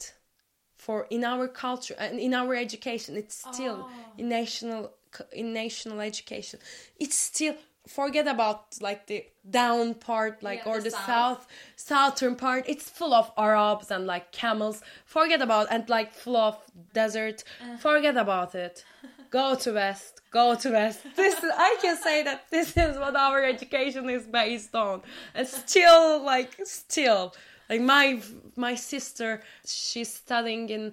for 0.77 1.07
in 1.11 1.25
our 1.25 1.49
culture 1.49 1.95
and 1.99 2.19
in 2.19 2.35
our 2.35 2.55
education 2.55 3.17
it's 3.17 3.35
still 3.37 3.87
Oh. 3.87 3.89
in 4.19 4.29
national 4.29 4.93
in 5.33 5.53
national 5.53 6.01
education 6.01 6.59
it's 6.99 7.17
still 7.17 7.55
forget 7.87 8.27
about 8.27 8.81
like 8.81 9.07
the 9.07 9.25
down 9.49 9.95
part 9.95 10.43
like 10.43 10.61
Yeah, 10.65 10.73
or 10.73 10.77
the 10.79 10.85
the 10.85 10.91
south. 10.91 11.47
south 11.77 12.17
southern 12.19 12.37
part. 12.37 12.65
It's 12.69 12.89
full 12.89 13.13
of 13.15 13.31
arabs 13.37 13.91
and 13.91 14.07
like 14.07 14.33
camels. 14.33 14.83
Forget 15.05 15.43
about 15.43 15.69
and 15.71 15.89
like 15.89 16.13
full 16.13 16.37
of 16.37 16.57
desert. 16.93 17.45
Uh. 17.63 17.77
forget 17.77 18.17
about 18.17 18.55
it. 18.55 18.85
Go 19.31 19.55
to 19.57 19.73
west. 19.73 20.21
Go 20.31 20.55
to 20.55 20.71
west. 20.71 21.01
This 21.17 21.35
is, 21.43 21.51
i 21.57 21.77
can 21.83 21.97
say 21.97 22.23
that 22.23 22.49
this 22.51 22.77
is 22.77 22.97
what 22.97 23.17
our 23.17 23.43
education 23.45 24.09
is 24.09 24.27
based 24.27 24.75
on. 24.75 25.03
And 25.35 25.47
still 25.47 26.23
like 26.23 26.53
still. 26.65 27.35
Like 27.69 27.81
my 27.81 28.21
my 28.57 28.75
sister, 28.77 29.43
she's 29.67 30.13
studying 30.15 30.69
in 30.71 30.93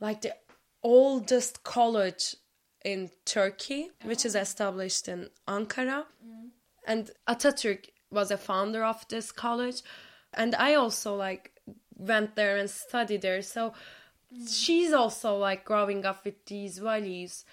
like 0.00 0.20
the 0.22 0.34
oldest 0.82 1.62
college 1.64 2.36
in 2.84 3.10
Turkey, 3.24 3.90
which 4.04 4.24
is 4.24 4.36
oh. 4.36 4.40
established 4.40 5.08
in 5.08 5.28
Ankara. 5.46 6.04
Mm. 6.24 6.48
And 6.86 7.10
Atatürk 7.28 7.86
was 8.10 8.30
a 8.30 8.38
founder 8.38 8.84
of 8.84 9.06
this 9.08 9.32
college. 9.32 9.82
And 10.34 10.54
I 10.54 10.74
also 10.74 11.14
like 11.14 11.52
went 11.96 12.36
there 12.36 12.56
and 12.56 12.70
studied 12.70 13.22
there. 13.22 13.42
So 13.42 13.72
mm. 14.34 14.48
she's 14.48 14.92
also 14.92 15.36
like 15.36 15.64
growing 15.64 16.04
up 16.04 16.24
with 16.24 16.44
these 16.46 16.78
values. 16.78 17.44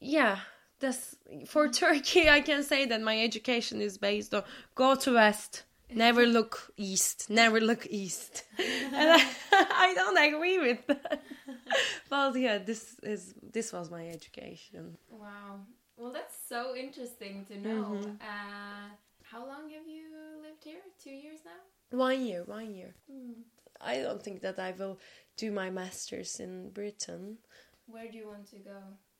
Yeah, 0.00 0.38
that's 0.80 1.16
for 1.46 1.68
mm. 1.68 1.76
Turkey. 1.76 2.28
I 2.28 2.40
can 2.40 2.62
say 2.62 2.86
that 2.86 3.00
my 3.00 3.20
education 3.20 3.80
is 3.80 3.98
based 3.98 4.34
on 4.34 4.42
go 4.74 4.94
to 4.94 5.14
west, 5.14 5.64
never 5.94 6.26
look 6.26 6.72
east, 6.76 7.30
never 7.30 7.60
look 7.60 7.86
east, 7.90 8.44
and 8.58 9.10
I, 9.10 9.28
I 9.52 9.94
don't 9.94 10.34
agree 10.34 10.58
with 10.58 10.86
that. 10.86 11.22
But 12.10 12.36
yeah, 12.36 12.58
this 12.58 12.96
is 13.02 13.34
this 13.52 13.72
was 13.72 13.90
my 13.90 14.08
education. 14.08 14.96
Wow. 15.10 15.60
Well, 15.96 16.12
that's 16.12 16.36
so 16.48 16.74
interesting 16.76 17.44
to 17.46 17.56
know. 17.58 18.00
Uh, 18.20 18.88
how 19.22 19.46
long 19.46 19.70
have 19.70 19.86
you 19.86 20.04
lived 20.42 20.64
here? 20.64 20.82
Two 21.02 21.10
years 21.10 21.40
now? 21.44 21.60
One 21.96 22.24
year, 22.26 22.42
one 22.44 22.74
year. 22.74 22.94
I 23.80 23.96
don't 24.02 24.22
think 24.22 24.40
that 24.42 24.58
I 24.58 24.72
will 24.72 24.98
do 25.36 25.50
my 25.50 25.70
masters 25.70 26.40
in 26.40 26.70
Britain. 26.70 27.38
Where 27.86 28.10
do 28.10 28.16
you 28.18 28.26
want 28.28 28.48
to 28.50 28.56
go? 28.56 28.78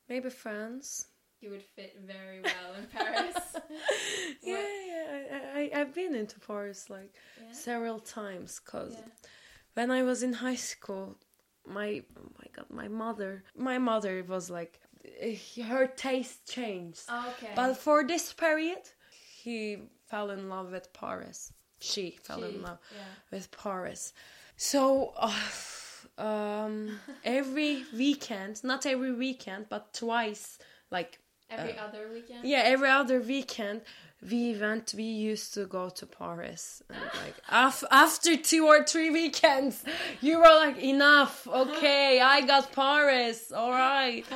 Maybe 0.09 0.31
France. 0.31 1.07
You 1.41 1.51
would 1.51 1.63
fit 1.63 1.97
very 2.07 2.41
well 2.41 2.75
in 2.79 2.87
Paris. 2.87 3.37
Yeah, 4.43 4.67
yeah. 4.87 5.07
I, 5.55 5.61
I 5.61 5.81
I've 5.81 5.95
been 5.95 6.15
into 6.15 6.39
Paris 6.41 6.89
like 6.91 7.13
Yeah. 7.41 7.53
several 7.53 7.99
times 8.01 8.61
because 8.65 8.95
Yeah. 8.95 9.09
when 9.75 9.91
I 9.91 10.03
was 10.03 10.23
in 10.23 10.33
high 10.35 10.57
school, 10.73 11.19
my 11.67 12.03
oh 12.19 12.31
my 12.39 12.47
god, 12.55 12.67
my 12.71 12.89
mother, 12.89 13.45
my 13.57 13.79
mother 13.79 14.25
was 14.27 14.51
like, 14.51 14.81
eh, 15.21 15.37
her 15.65 15.87
taste 15.87 16.51
changed. 16.51 17.03
Okay. 17.09 17.53
But 17.55 17.77
for 17.77 18.05
this 18.05 18.33
period, 18.33 18.83
he 19.43 19.79
fell 20.07 20.31
in 20.31 20.49
love 20.49 20.73
with 20.73 20.93
Paris. 20.93 21.53
She 21.81 22.19
fell 22.23 22.41
She, 22.41 22.55
in 22.55 22.63
love 22.63 22.79
yeah. 22.95 23.05
with 23.31 23.51
Paris. 23.51 24.13
So, 24.57 25.13
uh, 25.17 25.33
um, 26.19 27.01
every 27.25 27.85
weekend, 27.97 28.63
not 28.65 28.87
every 28.87 29.13
weekend, 29.13 29.67
but 29.69 29.93
twice, 29.93 30.59
like 30.91 31.19
Every 31.51 31.77
other 31.79 32.09
weekend? 32.13 32.45
yeah, 32.45 32.63
every 32.65 32.89
other 32.89 33.21
weekend 33.21 33.83
we 34.31 34.57
went. 34.59 34.95
We 34.97 35.05
used 35.05 35.55
to 35.55 35.67
go 35.67 35.89
to 35.91 36.07
Paris, 36.07 36.83
and 36.89 36.99
like 37.25 37.35
af- 37.49 37.85
after 37.91 38.37
two 38.37 38.67
or 38.67 38.85
three 38.85 39.11
weekends, 39.11 39.83
you 40.21 40.39
were 40.39 40.55
like, 40.65 40.79
enough. 40.79 41.47
Okay, 41.47 42.21
I 42.21 42.41
got 42.43 42.73
Paris. 42.73 43.53
All 43.53 43.71
right. 43.71 44.25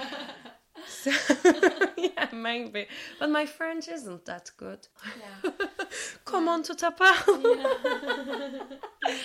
So, 0.89 1.11
yeah, 1.97 2.29
maybe, 2.33 2.87
but 3.19 3.29
my 3.31 3.45
French 3.47 3.89
isn't 3.89 4.25
that 4.27 4.51
good. 4.57 4.87
Yeah. 5.19 5.51
Come 6.25 6.49
on 6.49 6.63
to 6.65 6.75
Tapa. 6.77 7.13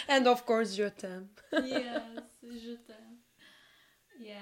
and 0.07 0.27
of 0.27 0.45
course, 0.45 0.73
je 0.75 0.89
t'aime. 0.89 1.29
yes, 1.51 2.01
je 2.41 2.77
t'aime. 2.87 3.17
Yeah. 4.19 4.37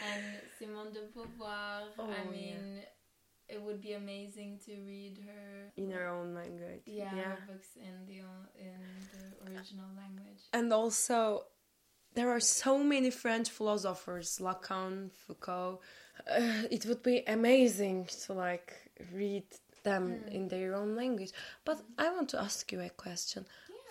And 0.00 0.24
Simone 0.58 0.92
de 0.92 1.00
Beauvoir, 1.12 1.88
Oh, 1.98 2.04
I 2.08 2.36
yeah. 2.36 2.54
It 3.48 3.60
would 3.62 3.80
be 3.80 3.92
amazing 3.94 4.58
to 4.66 4.72
read 4.86 5.18
her 5.26 5.72
In 5.76 5.90
her 5.90 6.06
own 6.08 6.34
language. 6.34 6.82
yeah, 6.86 7.08
her 7.08 7.38
books 7.46 7.70
in 7.76 8.06
the 8.06 8.18
in 8.68 8.80
the 9.12 9.50
original 9.50 9.90
language. 9.96 10.42
And 10.52 10.72
also, 10.72 11.44
there 12.14 12.30
are 12.30 12.40
so 12.40 12.78
many 12.82 13.10
French 13.10 13.48
philosophers, 13.50 14.38
Lacan, 14.40 15.10
Foucault. 15.12 15.80
Uh, 16.28 16.62
it 16.70 16.84
would 16.86 17.02
be 17.02 17.22
amazing 17.26 18.06
to 18.24 18.32
like 18.32 18.72
read 19.12 19.44
them 19.84 20.22
in 20.30 20.48
their 20.48 20.74
own 20.74 20.94
language. 20.96 21.32
But 21.64 21.80
I 21.96 22.10
want 22.10 22.28
to 22.30 22.40
ask 22.40 22.70
you 22.72 22.80
a 22.80 22.90
question. 22.90 23.46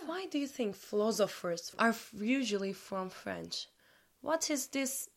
Why 0.05 0.25
do 0.31 0.37
you 0.37 0.47
think 0.47 0.75
philosophers 0.75 1.73
are 1.79 1.95
usually 2.13 2.73
from 2.73 3.09
French? 3.09 3.67
What 4.21 4.49
is 4.49 4.67
this 4.67 5.09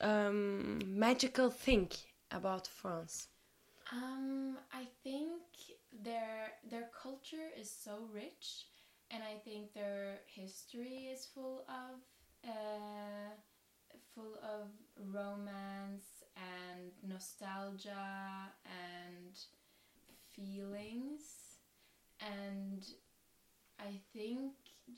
um, 0.00 0.80
magical 0.86 1.50
thing 1.50 1.90
about 2.30 2.66
France? 2.66 3.28
Um, 3.92 4.58
I 4.72 4.84
think 5.04 5.42
their 6.02 6.52
their 6.68 6.88
culture 7.00 7.50
is 7.58 7.70
so 7.70 8.08
rich, 8.12 8.66
and 9.10 9.22
I 9.22 9.38
think 9.44 9.72
their 9.74 10.18
history 10.26 11.08
is 11.12 11.26
full 11.26 11.64
of 11.68 12.48
uh, 12.48 13.30
full 14.14 14.38
of 14.42 14.68
romance 15.12 16.24
and 16.36 16.90
nostalgia 17.08 18.50
and 18.64 19.38
feelings, 20.34 21.22
and 22.20 22.84
I 23.78 24.00
think 24.12 24.52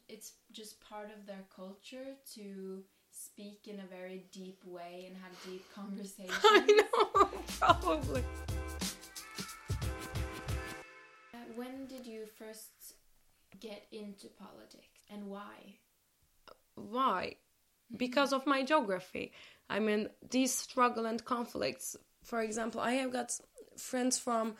it's 0.08 0.32
just 0.50 0.80
part 0.80 1.10
of 1.10 1.26
their 1.26 1.44
culture 1.54 2.16
to 2.36 2.82
speak 3.10 3.66
in 3.66 3.80
a 3.80 3.86
very 3.86 4.24
deep 4.32 4.62
way 4.64 5.04
and 5.08 5.16
have 5.16 5.32
deep 5.44 5.64
conversations. 5.74 6.38
I 6.42 6.66
know, 6.66 7.28
probably. 7.58 8.24
When 11.58 11.86
did 11.86 12.06
you 12.06 12.26
first 12.38 12.94
get 13.58 13.88
into 13.90 14.28
politics 14.28 15.00
and 15.10 15.26
why? 15.26 15.56
Why? 16.76 17.34
Mm-hmm. 17.34 17.96
Because 17.96 18.32
of 18.32 18.46
my 18.46 18.62
geography. 18.62 19.32
I 19.68 19.80
mean, 19.80 20.08
these 20.30 20.54
struggle 20.54 21.04
and 21.04 21.24
conflicts. 21.24 21.96
For 22.22 22.42
example, 22.42 22.80
I 22.80 22.92
have 22.92 23.12
got 23.12 23.32
friends 23.76 24.20
from 24.20 24.54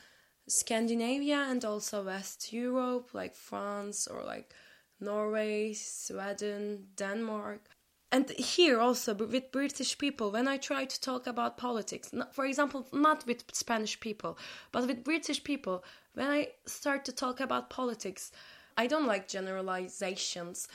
Scandinavia 0.48 1.46
and 1.48 1.64
also 1.64 2.04
West 2.04 2.52
Europe, 2.52 3.10
like 3.12 3.36
France 3.36 4.08
or 4.08 4.24
like 4.24 4.52
Norway, 4.98 5.74
Sweden, 5.74 6.88
Denmark. 6.96 7.68
And 8.10 8.30
here 8.30 8.80
also 8.80 9.12
with 9.14 9.52
British 9.52 9.98
people, 9.98 10.30
when 10.30 10.48
I 10.48 10.56
try 10.56 10.86
to 10.86 11.00
talk 11.00 11.26
about 11.26 11.58
politics, 11.58 12.10
for 12.32 12.46
example, 12.46 12.86
not 12.92 13.26
with 13.26 13.44
Spanish 13.52 14.00
people, 14.00 14.38
but 14.72 14.86
with 14.86 15.04
British 15.04 15.44
people, 15.44 15.84
when 16.14 16.28
I 16.28 16.48
start 16.64 17.04
to 17.04 17.12
talk 17.12 17.38
about 17.40 17.68
politics, 17.68 18.32
I 18.78 18.86
don't 18.86 19.06
like 19.06 19.28
generalizations, 19.28 20.68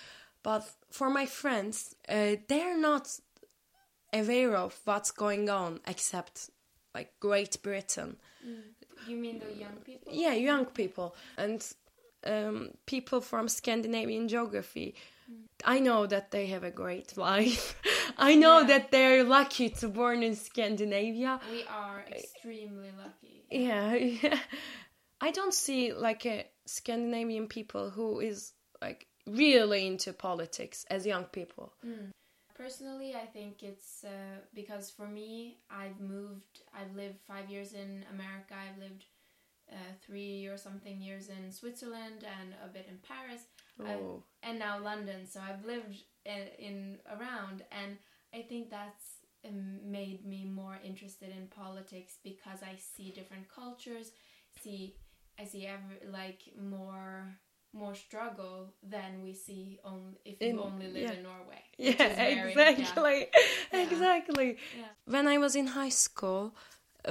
but 0.44 0.70
for 0.92 1.10
my 1.10 1.26
friends, 1.26 1.96
uh, 2.08 2.36
they're 2.48 2.78
not 2.78 3.20
aware 4.14 4.56
of 4.56 4.80
what's 4.86 5.10
going 5.10 5.50
on 5.50 5.80
except 5.88 6.52
like 6.94 7.14
Great 7.20 7.64
Britain. 7.64 8.18
You 9.08 9.18
mean 9.18 9.40
the 9.40 9.54
young 9.60 9.78
people? 9.84 10.14
Yeah, 10.14 10.34
young 10.34 10.66
people 10.66 11.16
and 11.38 11.66
um, 12.26 12.70
people 12.86 13.22
from 13.22 13.48
Scandinavian 13.48 14.28
geography. 14.28 14.96
I 15.66 15.80
know 15.80 16.06
that 16.06 16.32
they 16.32 16.48
have 16.48 16.64
a 16.64 16.72
great 16.72 17.16
life. 17.30 17.76
I 18.18 18.36
know 18.36 18.60
Yeah. 18.62 18.68
that 18.68 18.92
they're 18.92 19.24
lucky 19.24 19.70
to 19.70 19.88
born 19.88 20.24
in 20.24 20.36
Scandinavia. 20.36 21.40
We 21.50 21.64
are 21.66 22.06
extremely 22.12 22.92
lucky. 22.98 23.46
Yeah, 23.50 23.94
yeah. 24.24 24.40
I 25.22 25.32
don't 25.32 25.54
see 25.54 25.94
like 25.94 26.26
a 26.26 26.46
Scandinavian 26.66 27.48
people 27.48 27.90
who 27.90 28.20
is 28.20 28.54
like 28.82 29.08
really 29.26 29.88
into 29.88 30.12
politics 30.12 30.86
as 30.90 31.06
young 31.06 31.26
people. 31.26 31.74
Personally, 32.56 33.16
I 33.16 33.26
think 33.26 33.64
it's 33.64 34.04
uh, 34.04 34.40
because 34.54 34.92
for 34.92 35.08
me, 35.08 35.58
I've 35.72 36.00
moved, 36.00 36.62
I've 36.74 36.96
lived 36.96 37.20
five 37.28 37.50
years 37.50 37.74
in 37.74 38.06
America, 38.14 38.54
I've 38.54 38.78
lived 38.80 39.06
uh, 39.72 39.76
three 40.06 40.46
or 40.48 40.58
something 40.58 41.02
years 41.02 41.30
in 41.30 41.52
Switzerland 41.52 42.24
and 42.40 42.54
a 42.64 42.68
bit 42.72 42.86
in 42.90 42.98
Paris, 43.08 43.44
I've- 43.80 44.02
Oh. 44.04 44.24
and 44.44 44.60
now 44.60 44.80
London. 44.80 45.26
So 45.28 45.40
I've 45.42 45.66
lived 45.66 45.96
in, 46.26 46.48
in 46.60 47.00
around, 47.10 47.64
and 47.72 47.98
I 48.34 48.42
think 48.42 48.70
that's 48.70 49.06
um, 49.46 49.80
made 49.92 50.26
me 50.26 50.46
more 50.46 50.78
interested 50.84 51.30
in 51.30 51.48
politics 51.48 52.18
because 52.24 52.60
I 52.64 52.76
see 52.78 53.12
different 53.12 53.48
cultures, 53.50 54.12
see 54.62 54.96
I 55.40 55.46
see 55.46 55.66
every 55.66 56.00
like 56.12 56.42
more 56.62 57.38
more 57.76 57.96
struggle 57.96 58.70
than 58.84 59.24
we 59.24 59.34
see 59.34 59.80
on 59.84 60.16
if 60.26 60.40
you 60.40 60.50
In- 60.50 60.60
only 60.60 60.88
live 60.88 61.04
yeah. 61.04 61.12
in 61.14 61.24
Norway. 61.24 61.62
Yeah, 61.78 62.16
very- 62.16 62.52
exactly. 62.52 63.28
Yeah. 63.74 63.82
Exactly. 63.82 64.58
Yeah. 64.78 64.86
When 65.06 65.28
I 65.28 65.40
was 65.40 65.56
in 65.56 65.68
high 65.68 65.90
school, 65.90 66.54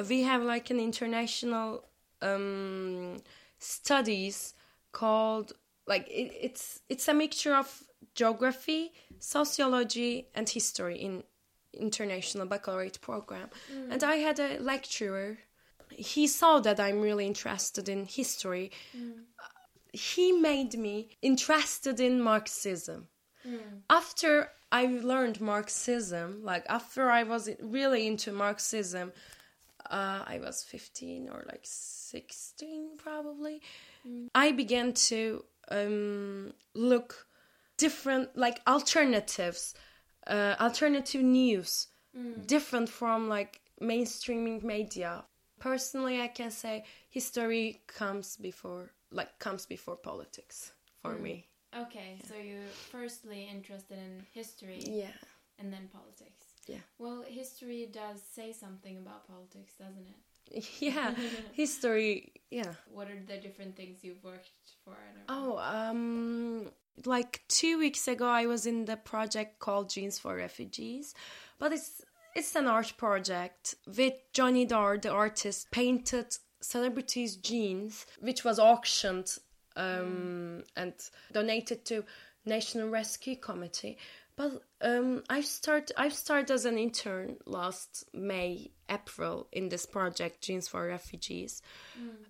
we 0.09 0.23
have 0.23 0.43
like 0.43 0.71
an 0.71 0.79
international 0.79 1.85
um, 2.23 3.17
studies 3.59 4.55
called 4.93 5.53
like 5.87 6.09
it, 6.09 6.33
it's 6.41 6.81
it's 6.89 7.09
a 7.09 7.15
mixture 7.15 7.55
of 7.55 7.83
geography, 8.15 8.93
sociology, 9.19 10.29
and 10.35 10.49
history 10.49 10.97
in 10.97 11.23
international 11.73 12.47
baccalaureate 12.47 13.01
program. 13.01 13.49
Mm. 13.73 13.93
And 13.93 14.05
I 14.05 14.17
had 14.17 14.39
a 14.39 14.59
lecturer. 14.59 15.39
He 15.91 16.27
saw 16.27 16.61
that 16.61 16.79
I'm 16.81 17.01
really 17.01 17.27
interested 17.27 17.89
in 17.89 18.05
history. 18.05 18.71
Mm. 18.97 19.25
he 19.95 20.33
made 20.33 20.75
me 20.79 21.11
interested 21.21 22.01
in 22.01 22.21
Marxism. 22.21 23.09
Mm. 23.47 23.83
After 23.91 24.51
I 24.71 24.87
learned 24.87 25.41
Marxism, 25.41 26.43
like 26.43 26.65
after 26.69 27.11
I 27.11 27.25
was 27.25 27.51
really 27.61 28.07
into 28.07 28.33
Marxism, 28.33 29.13
uh, 29.91 30.23
I 30.27 30.41
was 30.43 30.63
15 30.63 31.29
or 31.29 31.45
like 31.47 31.61
16 31.65 32.97
probably. 32.97 33.61
I 34.35 34.53
began 34.53 34.95
to 35.11 35.45
um, 35.71 36.53
look 36.75 37.27
different, 37.77 38.37
like 38.37 38.61
alternatives, 38.67 39.75
uh, 40.27 40.57
alternative 40.61 41.23
news, 41.23 41.89
different 42.47 42.89
from 42.89 43.29
like 43.29 43.61
mainstreaming 43.81 44.63
media. 44.63 45.25
Personally, 45.59 46.21
I 46.21 46.29
can 46.29 46.51
say 46.51 46.85
history 47.11 47.83
comes 47.87 48.37
before, 48.37 48.91
like 49.11 49.39
comes 49.39 49.67
before 49.67 49.97
politics 49.97 50.73
for 51.01 51.15
me. 51.15 51.47
Okay, 51.79 52.19
so 52.29 52.35
you're 52.35 52.73
firstly 52.91 53.49
interested 53.51 53.99
in 53.99 54.27
history 54.33 54.81
Yeah, 54.85 55.17
and 55.59 55.73
then 55.73 55.89
politics. 55.93 56.45
Yeah. 56.67 56.85
Well, 56.99 57.25
history 57.27 57.89
does 57.91 58.23
say 58.23 58.53
something 58.53 58.99
about 58.99 59.27
politics, 59.27 59.75
doesn't 59.79 60.07
it? 60.07 60.21
yeah, 60.81 61.15
history. 61.53 62.33
Yeah. 62.51 62.75
What 62.93 63.09
are 63.09 63.19
the 63.27 63.39
different 63.39 63.77
things 63.77 63.99
you've 64.03 64.23
worked 64.23 64.51
for? 64.85 64.93
I 64.93 65.21
Oh, 65.29 65.59
um, 65.59 66.71
like 67.07 67.43
two 67.49 67.79
weeks 67.79 68.07
ago, 68.09 68.27
I 68.27 68.47
was 68.47 68.67
in 68.67 68.85
the 68.85 68.97
project 68.97 69.59
called 69.59 69.91
Jeans 69.91 70.19
for 70.19 70.37
Refugees, 70.37 71.15
but 71.59 71.73
it's 71.73 72.03
it's 72.35 72.55
an 72.57 72.67
art 72.67 72.95
project 72.97 73.75
with 73.87 74.15
Johnny 74.33 74.65
Dowell, 74.65 74.99
the 74.99 75.11
artist, 75.11 75.71
painted 75.71 76.37
celebrities' 76.61 77.37
jeans, 77.37 78.07
which 78.21 78.45
was 78.45 78.59
auctioned 78.59 79.37
um, 79.77 80.65
and 80.77 80.95
donated 81.33 81.85
to 81.87 82.05
National 82.45 82.89
Rescue 82.89 83.37
Committee. 83.37 83.99
But 84.37 84.63
um, 84.81 85.23
I 85.29 85.43
start 85.43 85.91
I've 85.97 86.15
started 86.15 86.51
as 86.51 86.65
an 86.65 86.79
intern 86.79 87.37
last 87.47 88.05
May 88.15 88.71
April 88.93 89.49
in 89.53 89.69
this 89.69 89.87
project 89.87 90.43
Jeans 90.43 90.69
for 90.69 90.87
Refugees, 90.87 91.63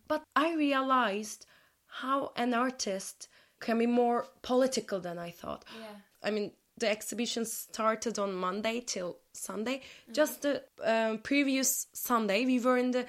but 0.08 0.22
I 0.36 0.54
realized 0.54 1.46
how 1.86 2.32
an 2.36 2.54
artist 2.54 3.28
can 3.60 3.78
be 3.78 3.86
more 3.86 4.26
political 4.42 5.00
than 5.00 5.18
I 5.18 5.30
thought. 5.30 5.64
Yeah. 5.78 5.96
I 6.22 6.30
mean, 6.30 6.52
the 6.78 6.90
exhibition 6.90 7.44
started 7.44 8.18
on 8.18 8.34
Monday 8.34 8.80
till 8.80 9.18
Sunday. 9.32 9.82
Just 10.12 10.42
the 10.42 10.62
um, 10.82 11.18
previous 11.18 11.86
Sunday, 11.92 12.44
we 12.44 12.58
were 12.60 12.78
in 12.78 12.90
the 12.90 13.06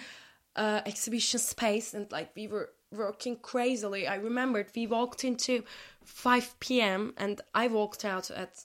uh, 0.55 0.81
exhibition 0.85 1.39
space 1.39 1.93
and 1.93 2.11
like 2.11 2.31
we 2.35 2.47
were 2.47 2.69
working 2.91 3.37
crazily. 3.37 4.07
I 4.07 4.15
remembered 4.15 4.67
we 4.75 4.87
walked 4.87 5.23
into 5.23 5.63
5 6.03 6.59
p.m. 6.59 7.13
and 7.17 7.41
I 7.53 7.67
walked 7.67 8.05
out 8.05 8.29
at 8.29 8.63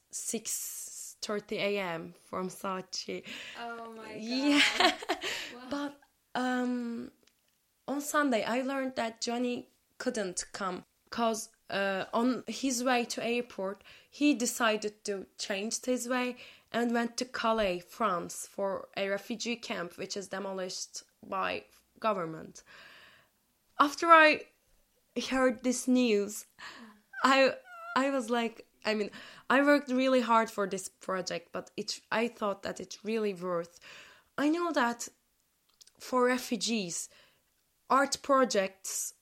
6:30 1.22 1.52
a.m. 1.58 2.14
from 2.25 2.48
Saatchi. 2.48 3.22
Oh 3.60 3.92
my 3.96 4.02
god. 4.08 4.16
Yeah, 4.20 4.62
but 5.70 5.94
um, 6.34 7.10
on 7.87 8.00
Sunday 8.00 8.44
I 8.44 8.62
learned 8.62 8.94
that 8.96 9.20
Johnny 9.20 9.68
couldn't 9.98 10.44
come 10.52 10.84
because 11.04 11.48
uh, 11.70 12.04
on 12.12 12.44
his 12.46 12.84
way 12.84 13.04
to 13.04 13.25
airport 13.25 13.82
he 14.10 14.34
decided 14.34 15.04
to 15.04 15.26
change 15.38 15.84
his 15.84 16.08
way 16.08 16.37
and 16.72 16.92
went 16.92 17.16
to 17.16 17.25
Calais, 17.25 17.80
France, 17.80 18.46
for 18.50 18.88
a 18.96 19.08
refugee 19.08 19.56
camp 19.56 19.96
which 19.96 20.16
is 20.16 20.28
demolished 20.28 21.02
by 21.26 21.64
government. 21.98 22.62
After 23.80 24.06
I 24.08 24.42
heard 25.30 25.62
this 25.62 25.88
news, 25.88 26.46
I 27.25 27.54
I 27.96 28.10
was 28.10 28.30
like, 28.30 28.66
I 28.84 28.94
mean, 28.94 29.10
I 29.50 29.62
worked 29.62 29.90
really 29.90 30.21
hard 30.21 30.50
for 30.50 30.67
this 30.67 30.88
project, 30.88 31.49
but 31.52 31.71
it 31.76 32.00
I 32.12 32.28
thought 32.28 32.62
that 32.62 32.81
it's 32.81 33.05
really 33.05 33.35
worth. 33.35 33.81
I 34.37 34.49
know 34.49 34.73
that 34.73 35.09
for 35.99 36.26
refugees, 36.26 37.09
art 37.88 38.19
projects 38.23 39.14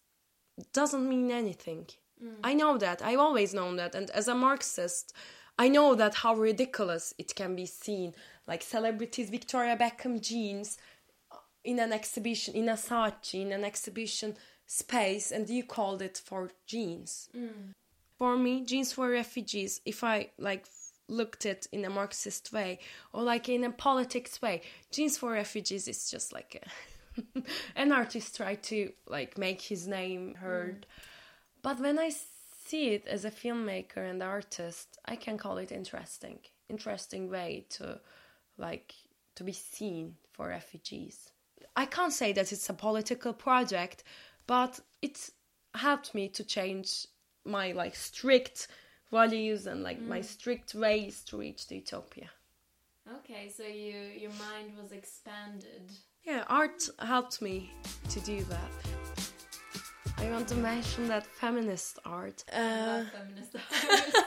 doesn't 0.73 1.09
mean 1.09 1.31
anything. 1.31 1.87
Mm. 2.23 2.37
I 2.43 2.55
know 2.55 2.79
that. 2.79 3.03
I've 3.03 3.19
always 3.19 3.55
known 3.55 3.77
that. 3.77 3.95
And 3.95 4.11
as 4.11 4.29
a 4.29 4.35
Marxist, 4.35 5.13
I 5.59 5.69
know 5.69 5.95
that 5.95 6.17
how 6.17 6.35
ridiculous 6.35 7.15
it 7.19 7.35
can 7.35 7.55
be 7.57 7.67
seen. 7.67 8.15
Like 8.47 8.63
celebrities, 8.63 9.31
Victoria 9.31 9.77
Beckham 9.77 10.21
jeans 10.21 10.79
uh, 11.31 11.37
in 11.65 11.79
an 11.79 11.93
exhibition, 11.93 12.55
in 12.55 12.69
a 12.69 12.75
Saatchi, 12.75 13.43
in 13.43 13.53
an 13.53 13.65
exhibition 13.65 14.37
space, 14.67 15.31
and 15.31 15.49
you 15.49 15.65
called 15.65 16.03
it 16.03 16.21
for 16.25 16.51
jeans. 16.67 17.29
Mm. 17.37 17.73
For 18.19 18.37
me, 18.37 18.65
jeans 18.65 18.93
for 18.93 19.11
refugees, 19.11 19.81
if 19.85 20.03
I 20.03 20.31
like 20.39 20.67
looked 21.09 21.47
it 21.47 21.67
in 21.71 21.85
a 21.85 21.91
Marxist 21.91 22.53
way 22.53 22.81
or 23.13 23.23
like 23.23 23.49
in 23.49 23.65
a 23.65 23.71
politics 23.71 24.41
way, 24.41 24.63
jeans 24.91 25.19
for 25.19 25.33
refugees 25.33 25.87
is 25.87 26.11
just 26.11 26.33
like 26.33 26.63
a 26.63 27.43
an 27.77 27.93
artist 27.93 28.37
tried 28.37 28.63
to 28.63 28.93
like 29.07 29.39
make 29.39 29.63
his 29.63 29.87
name 29.87 30.35
heard. 30.35 30.83
Mm. 30.83 31.63
But 31.63 31.81
when 31.81 31.99
I 31.99 32.11
see 32.67 32.89
it 32.91 33.07
as 33.07 33.25
a 33.25 33.31
filmmaker 33.31 33.99
and 33.99 34.23
artist, 34.23 34.99
I 35.05 35.17
can 35.17 35.39
call 35.39 35.59
it 35.59 35.73
interesting. 35.73 36.39
Interesting 36.69 37.31
way 37.31 37.67
to 37.71 38.01
like 38.59 38.95
to 39.37 39.45
be 39.45 39.53
seen 39.53 40.17
for 40.33 40.49
refugees. 40.49 41.31
I 41.75 41.87
can't 41.87 42.13
say 42.13 42.33
that 42.33 42.53
it's 42.53 42.71
a 42.71 42.75
political 42.75 43.33
project, 43.33 44.03
but 44.47 44.81
it 45.03 45.31
helped 45.75 46.15
me 46.15 46.29
to 46.31 46.45
change 46.45 47.07
my 47.47 47.73
like 47.73 47.95
strict 47.95 48.69
values 49.11 49.67
and 49.67 49.83
like 49.83 50.01
my 50.01 50.21
mm. 50.21 50.25
strict 50.25 50.75
ways 50.75 51.23
to 51.25 51.37
reach 51.37 51.69
the 51.69 51.77
utopia. 51.77 52.31
Okay, 53.19 53.49
so 53.49 53.63
you 53.63 53.97
your 54.19 54.33
mind 54.33 54.73
was 54.81 54.93
expanded. 54.93 55.93
Yeah, 56.25 56.45
art 56.49 56.89
helped 56.99 57.41
me 57.41 57.71
to 58.09 58.21
do 58.21 58.43
that. 58.45 58.71
I 60.19 60.31
want 60.31 60.49
to 60.49 60.55
mention 60.55 61.09
that 61.09 61.27
feminist 61.27 61.99
art. 62.05 62.43
Uh, 62.53 62.59
Love 62.59 63.11
feminist 63.11 63.57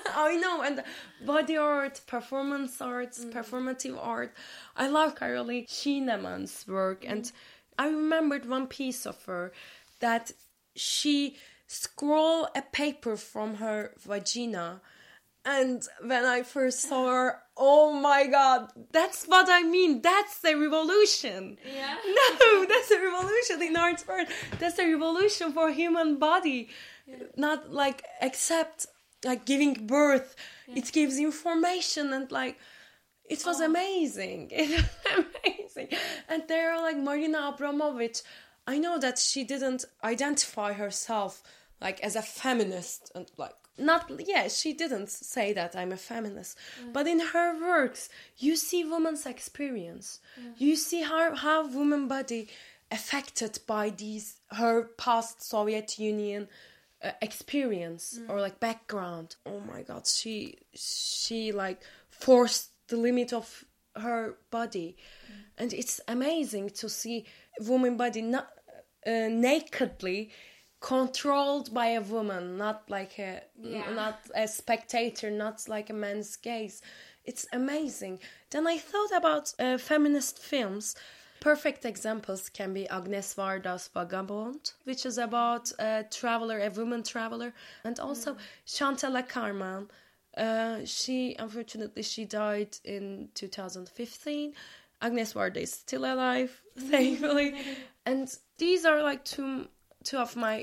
I 0.16 0.36
know, 0.38 0.62
and 0.62 0.84
body 1.26 1.58
art, 1.58 2.02
performance 2.08 2.80
arts, 2.80 3.26
mm. 3.26 3.34
performative 3.34 3.98
art. 4.00 4.34
I 4.78 4.88
love 4.88 5.16
Caroline 5.16 5.66
Schneemann's 5.66 6.66
work, 6.68 7.04
and 7.08 7.24
mm. 7.24 7.32
I 7.78 7.88
remembered 7.88 8.48
one 8.48 8.68
piece 8.68 9.06
of 9.06 9.22
her 9.26 9.52
that 10.00 10.32
she 10.76 11.38
scroll 11.70 12.48
a 12.56 12.64
paper 12.64 13.16
from 13.16 13.56
her 13.56 13.94
vagina. 14.00 14.82
And 15.46 15.88
when 16.02 16.26
I 16.26 16.42
first 16.42 16.82
saw 16.82 17.08
her, 17.08 17.40
oh 17.56 17.94
my 17.94 18.26
god, 18.26 18.72
that's 18.92 19.26
what 19.26 19.48
I 19.50 19.62
mean. 19.62 20.02
That's 20.02 20.40
the 20.40 20.56
revolution. 20.56 21.58
Yeah. 21.64 21.96
No, 22.42 22.66
that's 22.66 22.92
a 22.92 23.00
revolution 23.00 23.62
in 23.62 23.78
art 23.78 24.04
world. 24.08 24.28
That's 24.58 24.80
a 24.80 24.92
revolution 24.92 25.54
for 25.54 25.72
human 25.72 26.18
body. 26.18 26.70
Yeah. 27.08 27.18
Not 27.38 27.72
like 27.72 28.04
accept 28.22 28.88
like 29.24 29.46
giving 29.46 29.86
birth. 29.86 30.36
Yeah. 30.68 30.80
It 30.80 30.92
gives 30.92 31.20
information 31.20 32.14
and 32.14 32.32
like 32.32 32.58
it 33.30 33.46
was 33.46 33.62
oh. 33.62 33.66
amazing. 33.66 34.52
It 34.52 34.70
was 34.72 35.78
amazing. 35.78 35.90
And 36.28 36.44
there 36.48 36.74
are 36.74 36.82
like 36.82 36.98
Marina 36.98 37.54
Abramovic. 37.54 38.24
I 38.66 38.80
know 38.80 38.98
that 39.00 39.20
she 39.20 39.44
didn't 39.44 39.86
identify 40.04 40.74
herself 40.74 41.44
like 41.82 42.00
as 42.02 42.16
a 42.16 42.22
feminist 42.22 43.12
and 43.16 43.30
like 43.38 43.54
not 43.78 44.12
yeah 44.26 44.48
she 44.48 44.74
didn't 44.74 45.10
say 45.10 45.54
that 45.54 45.76
i'm 45.76 45.92
a 45.92 45.98
feminist. 45.98 46.58
But 46.94 47.08
in 47.08 47.20
her 47.20 47.60
works 47.60 48.10
you 48.38 48.56
see 48.56 48.84
women's 48.84 49.26
experience. 49.26 50.20
You 50.58 50.76
see 50.76 51.02
how 51.02 51.36
how 51.36 51.68
woman 51.68 52.08
body 52.08 52.50
affected 52.92 53.60
by 53.68 53.92
these 53.92 54.38
her 54.52 54.84
past 54.98 55.44
soviet 55.44 56.00
union 56.00 56.48
uh, 57.02 57.12
experience 57.22 58.20
or 58.28 58.42
like 58.42 58.60
background. 58.60 59.38
Oh 59.46 59.62
my 59.62 59.84
god 59.84 60.08
she 60.08 60.58
she 60.74 61.52
like 61.52 61.82
forced 62.10 62.72
the 62.90 62.98
limit 62.98 63.32
of 63.32 63.64
her 63.96 64.36
body. 64.52 64.98
And 65.58 65.74
it's 65.74 66.02
amazing 66.08 66.72
to 66.72 66.90
see 66.90 67.26
woman 67.62 67.98
body 67.98 68.22
not 68.22 68.50
uh, 69.06 69.28
nakedly 69.30 70.32
controlled 70.80 71.74
by 71.74 71.88
a 71.88 72.02
woman 72.02 72.58
not 72.58 72.90
like 72.90 73.20
a 73.20 73.42
Yeah. 73.62 73.92
not 73.94 74.20
a 74.36 74.48
spectator 74.48 75.30
not 75.30 75.68
like 75.68 75.90
a 75.90 75.94
man's 75.94 76.36
gaze. 76.38 76.82
It's 77.26 77.46
amazing. 77.52 78.20
Then 78.50 78.66
i 78.68 78.78
thought 78.78 79.12
about 79.16 79.54
uh, 79.60 79.78
feminist 79.78 80.40
films. 80.40 80.96
Perfect 81.42 81.86
examples 81.86 82.50
can 82.50 82.74
be 82.74 82.88
agnes 82.90 83.34
varda's 83.34 83.90
vagabond 83.94 84.74
which 84.86 85.06
is 85.06 85.18
about 85.18 85.72
a 85.80 86.06
traveler 86.12 86.60
a 86.60 86.70
woman 86.70 87.04
traveler 87.04 87.54
and 87.84 88.00
also 88.00 88.36
chantal 88.66 89.14
Akerman. 89.14 89.88
uh, 90.38 90.80
she 90.86 91.36
unfortunately 91.40 92.04
she 92.04 92.24
died 92.26 92.78
in 92.84 93.30
2015 93.36 94.54
agnes 95.02 95.34
varda 95.34 95.58
is 95.58 95.72
still 95.74 96.06
alive 96.06 96.62
thankfully. 96.78 97.54
And 98.06 98.28
these 98.58 98.86
are 98.86 99.04
like 99.04 99.24
two 99.24 99.68
two 100.10 100.18
of 100.26 100.36
my 100.36 100.56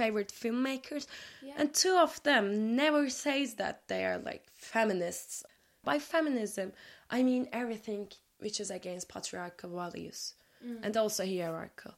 favorite 0.00 0.32
filmmakers, 0.42 1.04
Yeah. 1.42 1.54
and 1.58 1.66
two 1.82 1.96
of 2.06 2.12
them 2.22 2.44
never 2.82 3.02
says 3.10 3.48
that 3.62 3.76
they 3.88 4.02
are 4.10 4.18
like 4.30 4.44
feminists. 4.72 5.34
By 5.84 5.98
feminism, 5.98 6.72
I 7.16 7.22
mean 7.28 7.48
everything 7.52 8.02
which 8.44 8.58
is 8.60 8.70
against 8.70 9.08
patriarchal 9.14 9.70
values 9.82 10.20
and 10.84 10.96
also 10.96 11.22
hierarchical. 11.26 11.94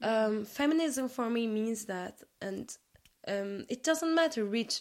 Um, 0.00 0.44
feminism 0.44 1.08
for 1.08 1.28
me 1.28 1.46
means 1.48 1.86
that, 1.86 2.14
and 2.40 2.66
um, 3.26 3.66
it 3.68 3.82
doesn't 3.82 4.14
matter 4.14 4.46
which 4.46 4.80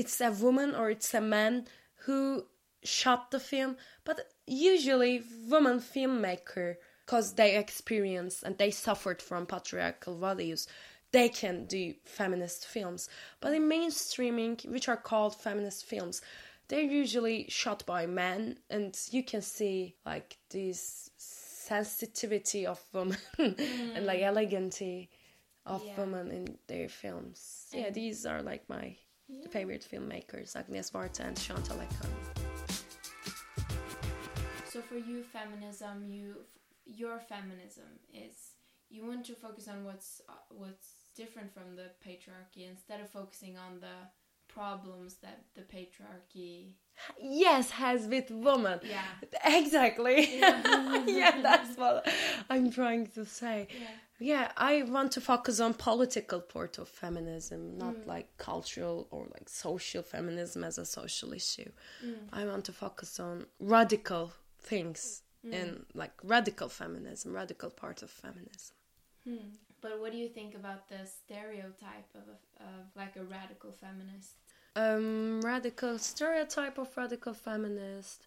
it's 0.00 0.20
a 0.20 0.32
woman 0.32 0.74
or 0.74 0.90
it's 0.90 1.14
a 1.14 1.20
man 1.20 1.66
who 2.04 2.44
shot 2.82 3.30
the 3.30 3.38
film, 3.38 3.76
but 4.04 4.16
usually 4.46 5.22
woman 5.48 5.78
filmmaker 5.78 6.76
because 7.04 7.34
they 7.34 7.56
experience 7.56 8.42
and 8.42 8.58
they 8.58 8.72
suffered 8.72 9.22
from 9.22 9.46
patriarchal 9.46 10.18
values 10.18 10.66
they 11.12 11.28
can 11.28 11.64
do 11.66 11.94
feminist 12.04 12.66
films 12.66 13.08
but 13.40 13.52
in 13.52 13.68
mainstreaming 13.68 14.64
which 14.70 14.88
are 14.88 14.96
called 14.96 15.34
feminist 15.34 15.84
films 15.84 16.20
they're 16.68 16.80
usually 16.80 17.46
shot 17.48 17.84
by 17.86 18.06
men 18.06 18.58
and 18.70 18.98
you 19.10 19.22
can 19.22 19.40
see 19.40 19.94
like 20.04 20.36
this 20.50 21.10
sensitivity 21.16 22.66
of 22.66 22.80
women 22.92 23.16
and 23.38 23.56
mm-hmm. 23.56 24.04
like 24.04 24.20
elegancy 24.20 25.08
of 25.64 25.82
Yeah. 25.84 26.00
women 26.00 26.30
in 26.30 26.58
their 26.66 26.88
films 26.88 27.66
yeah 27.72 27.90
these 27.90 28.26
are 28.26 28.42
like 28.42 28.68
my 28.68 28.96
favorite 29.50 29.86
filmmakers 29.90 30.54
agnes 30.54 30.90
varda 30.90 31.20
and 31.20 31.36
chantal 31.36 31.76
Akai. 31.76 32.36
So 34.76 34.82
for 34.82 34.96
you, 34.98 35.22
feminism, 35.22 36.04
you 36.06 36.44
your 36.84 37.18
feminism 37.18 37.88
is 38.12 38.55
you 38.88 39.06
want 39.06 39.24
to 39.26 39.34
focus 39.34 39.68
on 39.68 39.84
what's 39.84 40.20
uh, 40.28 40.32
what's 40.50 40.88
different 41.16 41.52
from 41.52 41.76
the 41.76 41.90
patriarchy 42.06 42.68
instead 42.70 43.00
of 43.00 43.08
focusing 43.10 43.56
on 43.58 43.80
the 43.80 43.96
problems 44.48 45.16
that 45.16 45.42
the 45.54 45.62
patriarchy. 45.62 46.70
yes 47.20 47.70
has 47.70 48.06
with 48.06 48.30
women 48.30 48.78
Yeah. 48.82 49.02
exactly 49.44 50.38
Yeah. 50.38 51.02
yeah 51.06 51.42
that's 51.42 51.76
what 51.76 52.08
i'm 52.48 52.70
trying 52.70 53.06
to 53.08 53.24
say 53.26 53.68
Yeah. 53.70 53.86
yeah 54.32 54.52
i 54.56 54.82
want 54.82 55.12
to 55.12 55.20
focus 55.20 55.60
on 55.60 55.74
political 55.74 56.40
part 56.40 56.78
of 56.78 56.88
feminism 56.88 57.76
not 57.76 58.06
like 58.06 58.28
cultural 58.38 59.08
or 59.10 59.26
like 59.34 59.48
social 59.48 60.02
feminism 60.02 60.64
as 60.64 60.78
a 60.78 60.86
social 60.86 61.32
issue 61.32 61.70
i 62.32 62.44
want 62.46 62.64
to 62.66 62.72
focus 62.72 63.20
on 63.20 63.46
radical 63.60 64.32
things 64.60 65.22
in 65.52 65.84
like 65.94 66.12
radical 66.22 66.68
feminism 66.68 67.32
radical 67.32 67.70
part 67.70 68.02
of 68.02 68.10
feminism 68.10 68.74
Hmm. 69.28 69.48
But 69.80 70.00
what 70.00 70.12
do 70.12 70.18
you 70.18 70.28
think 70.28 70.54
about 70.54 70.88
the 70.88 71.04
stereotype 71.04 72.08
of, 72.14 72.22
a, 72.28 72.62
of 72.62 72.86
like 72.94 73.16
a 73.16 73.24
radical 73.24 73.72
feminist? 73.72 74.34
um 74.76 75.40
radical 75.40 75.98
stereotype 75.98 76.76
of 76.78 76.94
radical 76.96 77.32
feminist 77.32 78.22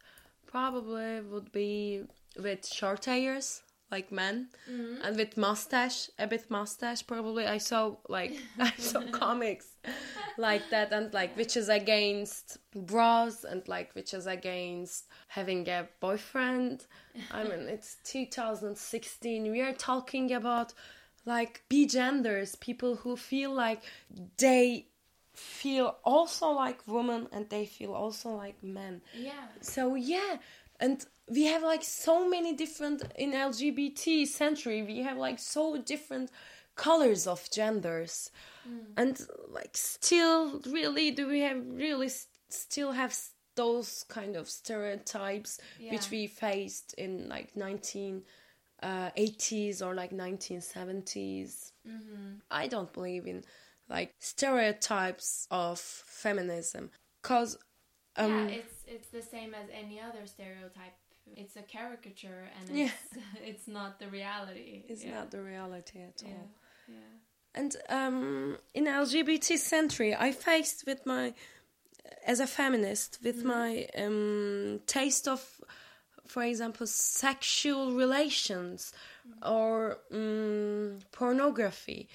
probably 0.47 1.21
would 1.21 1.51
be 1.51 2.03
with 2.37 2.65
short 2.65 3.05
hairs 3.05 3.61
like 3.91 4.11
men. 4.11 4.49
Mm-hmm. 4.69 5.01
And 5.03 5.17
with 5.17 5.37
mustache 5.37 6.09
a 6.17 6.27
bit 6.27 6.49
mustache 6.49 7.05
probably. 7.05 7.45
I 7.45 7.57
saw 7.57 7.95
like 8.07 8.35
i 8.59 8.71
saw 8.77 9.01
comics 9.11 9.67
like 10.37 10.69
that 10.69 10.91
and 10.91 11.13
like 11.13 11.35
which 11.35 11.57
is 11.57 11.69
against 11.69 12.57
bras 12.73 13.43
and 13.43 13.67
like 13.67 13.93
which 13.93 14.13
is 14.13 14.27
against 14.27 15.05
having 15.27 15.67
a 15.67 15.87
boyfriend. 15.99 16.85
I 17.31 17.43
mean 17.43 17.61
it's 17.67 17.97
2016 18.03 19.51
we 19.51 19.61
are 19.61 19.73
talking 19.73 20.33
about 20.33 20.73
like 21.25 21.63
b 21.69 21.85
genders 21.85 22.55
people 22.55 22.95
who 22.95 23.15
feel 23.15 23.53
like 23.53 23.83
they 24.37 24.85
feel 25.33 25.95
also 26.03 26.49
like 26.49 26.79
women 26.85 27.27
and 27.31 27.49
they 27.49 27.65
feel 27.65 27.93
also 27.93 28.29
like 28.29 28.61
men. 28.63 29.01
Yeah. 29.17 29.31
so 29.61 29.95
yeah. 29.95 30.37
And 30.81 31.05
we 31.29 31.45
have 31.45 31.63
like 31.63 31.83
so 31.83 32.27
many 32.29 32.53
different 32.53 33.03
in 33.15 33.31
lgbt 33.33 34.27
century 34.27 34.81
we 34.83 34.99
have 34.99 35.17
like 35.17 35.39
so 35.39 35.77
different 35.77 36.31
colors 36.75 37.27
of 37.27 37.49
genders. 37.51 38.31
And 38.97 39.19
like 39.49 39.75
still 39.75 40.61
really 40.67 41.11
do 41.11 41.27
we 41.27 41.41
have 41.41 41.61
really 41.67 42.07
s- 42.07 42.27
still 42.49 42.91
have 42.91 43.15
those 43.55 44.05
kind 44.09 44.35
of 44.35 44.49
stereotypes 44.49 45.59
which 45.91 46.09
we 46.11 46.27
faced 46.27 46.93
in 46.95 47.27
like 47.29 47.55
19 47.55 48.23
uh, 48.83 49.09
80s 49.15 49.81
or 49.81 49.93
like 49.95 50.11
1970s 50.11 51.73
i 52.51 52.67
don't 52.67 52.93
believe 52.93 53.27
in 53.27 53.43
like 53.89 54.15
stereotypes 54.19 55.47
of 55.51 55.79
feminism 55.79 56.89
because 57.21 57.57
um, 58.15 58.31
yeah, 58.49 58.55
it's 58.57 58.83
it's 58.87 59.07
the 59.09 59.21
same 59.21 59.53
as 59.53 59.67
any 59.73 59.99
other 59.99 60.25
stereotype. 60.25 60.95
It's 61.35 61.55
a 61.55 61.61
caricature, 61.61 62.49
and 62.59 62.69
Yeah. 62.77 62.89
it's 63.11 63.23
it's 63.49 63.67
not 63.67 63.99
the 63.99 64.07
reality. 64.07 64.83
it's 64.87 65.03
yeah. 65.03 65.15
not 65.15 65.31
the 65.31 65.41
reality 65.41 65.99
at 66.01 66.21
Yeah. 66.21 66.29
all 66.33 66.49
Yeah. 66.87 66.95
And 67.55 67.75
um, 67.89 68.57
in 68.73 68.85
LGBT 68.85 69.57
century, 69.57 70.15
I 70.15 70.31
faced 70.31 70.85
with 70.85 71.05
my, 71.05 71.33
as 72.25 72.39
a 72.39 72.47
feminist, 72.47 73.19
with 73.23 73.43
my 73.43 73.87
um, 73.97 74.81
taste 74.85 75.27
of, 75.27 75.41
for 76.27 76.43
example, 76.43 76.85
sexual 76.87 77.93
relations 77.93 78.93
or 79.41 79.97
um, 80.11 80.99
pornography. 81.11 82.07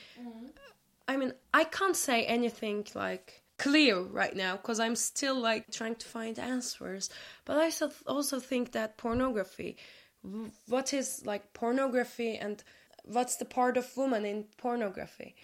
I 1.08 1.16
mean, 1.16 1.32
I 1.52 1.64
can't 1.64 1.96
say 1.96 2.24
anything 2.24 2.86
like 2.94 3.42
clear 3.58 4.00
right 4.00 4.34
now 4.34 4.56
because 4.56 4.80
I'm 4.80 4.96
still 4.96 5.40
like 5.40 5.70
trying 5.70 5.96
to 5.96 6.06
find 6.06 6.38
answers. 6.38 7.10
But 7.44 7.56
I 7.58 7.70
also 8.06 8.40
think 8.40 8.72
that 8.72 8.96
pornography, 8.98 9.76
what 10.68 10.92
is 10.92 11.22
like 11.24 11.52
pornography 11.52 12.36
and 12.36 12.62
what's 13.04 13.36
the 13.36 13.44
part 13.44 13.76
of 13.76 13.96
woman 13.96 14.24
in 14.24 14.46
pornography? 14.56 15.34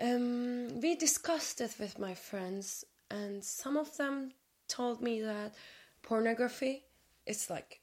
Um, 0.00 0.80
we 0.80 0.94
discussed 0.96 1.60
it 1.60 1.76
with 1.78 1.98
my 1.98 2.14
friends, 2.14 2.84
and 3.10 3.42
some 3.42 3.76
of 3.76 3.96
them 3.96 4.32
told 4.68 5.00
me 5.00 5.22
that 5.22 5.54
pornography 6.02 6.84
is 7.26 7.48
like 7.48 7.80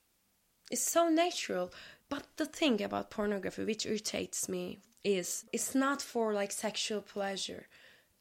it's 0.72 0.84
so 0.92 1.10
natural. 1.10 1.72
But 2.10 2.26
the 2.38 2.46
thing 2.46 2.82
about 2.82 3.10
pornography 3.10 3.64
which 3.64 3.86
irritates 3.86 4.48
me 4.48 4.80
is 5.04 5.46
it's 5.52 5.74
not 5.76 6.02
for 6.02 6.34
like 6.34 6.52
sexual 6.52 7.02
pleasure. 7.02 7.68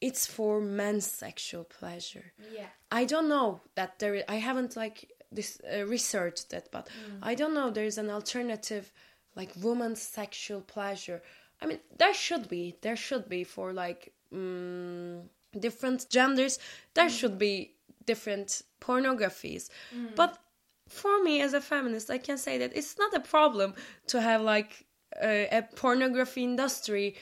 It's 0.03 0.27
for 0.27 0.61
men's 0.61 1.07
sexual 1.07 1.65
pleasure. 1.79 2.33
Yeah. 2.59 2.71
I 2.91 3.05
don't 3.13 3.29
know 3.29 3.61
that 3.77 3.99
there. 4.01 4.25
I 4.29 4.35
I 4.37 4.39
haven't 4.49 4.77
like 4.77 4.99
this 5.37 5.61
uh, 5.65 5.87
researched 5.87 6.51
that, 6.51 6.71
but 6.73 6.89
I 7.31 7.35
don't 7.35 7.55
know. 7.55 7.71
There 7.71 7.87
is 7.87 7.99
an 7.99 8.11
alternative, 8.11 8.93
like 9.37 9.53
woman's 9.63 10.03
sexual 10.03 10.61
pleasure. 10.61 11.23
I 11.63 11.67
mean, 11.67 11.81
there 11.99 12.15
should 12.15 12.49
be. 12.49 12.77
There 12.83 12.97
should 12.97 13.29
be 13.29 13.45
for 13.45 13.73
like 13.73 14.13
mm, 14.35 15.23
different 15.59 16.11
genders. 16.11 16.59
There 16.95 17.09
should 17.09 17.39
be 17.39 17.77
different 18.05 18.63
pornographies, 18.81 19.71
but 20.17 20.39
for 20.89 21.23
me 21.23 21.41
as 21.41 21.55
a 21.55 21.61
feminist, 21.61 22.11
I 22.11 22.19
can 22.19 22.39
say 22.39 22.59
that 22.59 22.77
it's 22.77 22.99
not 22.99 23.15
a 23.15 23.21
problem 23.21 23.75
to 24.09 24.21
have 24.21 24.43
like 24.43 24.85
a, 25.23 25.49
a 25.59 25.63
pornography 25.77 26.45
industry. 26.45 27.15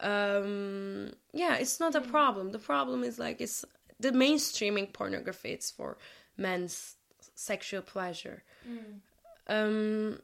Um, 0.00 1.12
yeah, 1.32 1.56
it's 1.56 1.80
not 1.80 1.94
a 1.94 2.00
problem. 2.00 2.52
The 2.52 2.58
problem 2.58 3.02
is 3.02 3.18
like 3.18 3.40
it's 3.40 3.64
the 3.98 4.12
mainstreaming 4.12 4.92
pornography. 4.92 5.50
It's 5.50 5.70
for 5.70 5.96
men's 6.36 6.96
sexual 7.34 7.82
pleasure. 7.82 8.42
Um, 9.48 10.20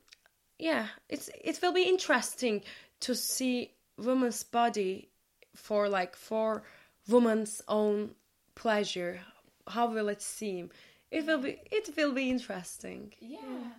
yeah, 0.58 0.86
it's 1.08 1.30
it 1.42 1.60
will 1.62 1.72
be 1.72 1.84
interesting 1.84 2.62
to 3.00 3.14
see 3.14 3.72
woman's 3.96 4.42
body 4.42 5.08
for 5.54 5.88
like 5.88 6.16
for 6.16 6.64
woman's 7.08 7.62
own 7.68 8.14
pleasure. 8.54 9.20
How 9.66 9.86
will 9.86 10.08
it 10.08 10.22
seem? 10.22 10.70
It 11.10 11.26
will 11.26 11.38
be 11.38 11.60
it 11.70 11.90
will 11.96 12.12
be 12.12 12.30
interesting. 12.30 13.12
Yeah. 13.20 13.70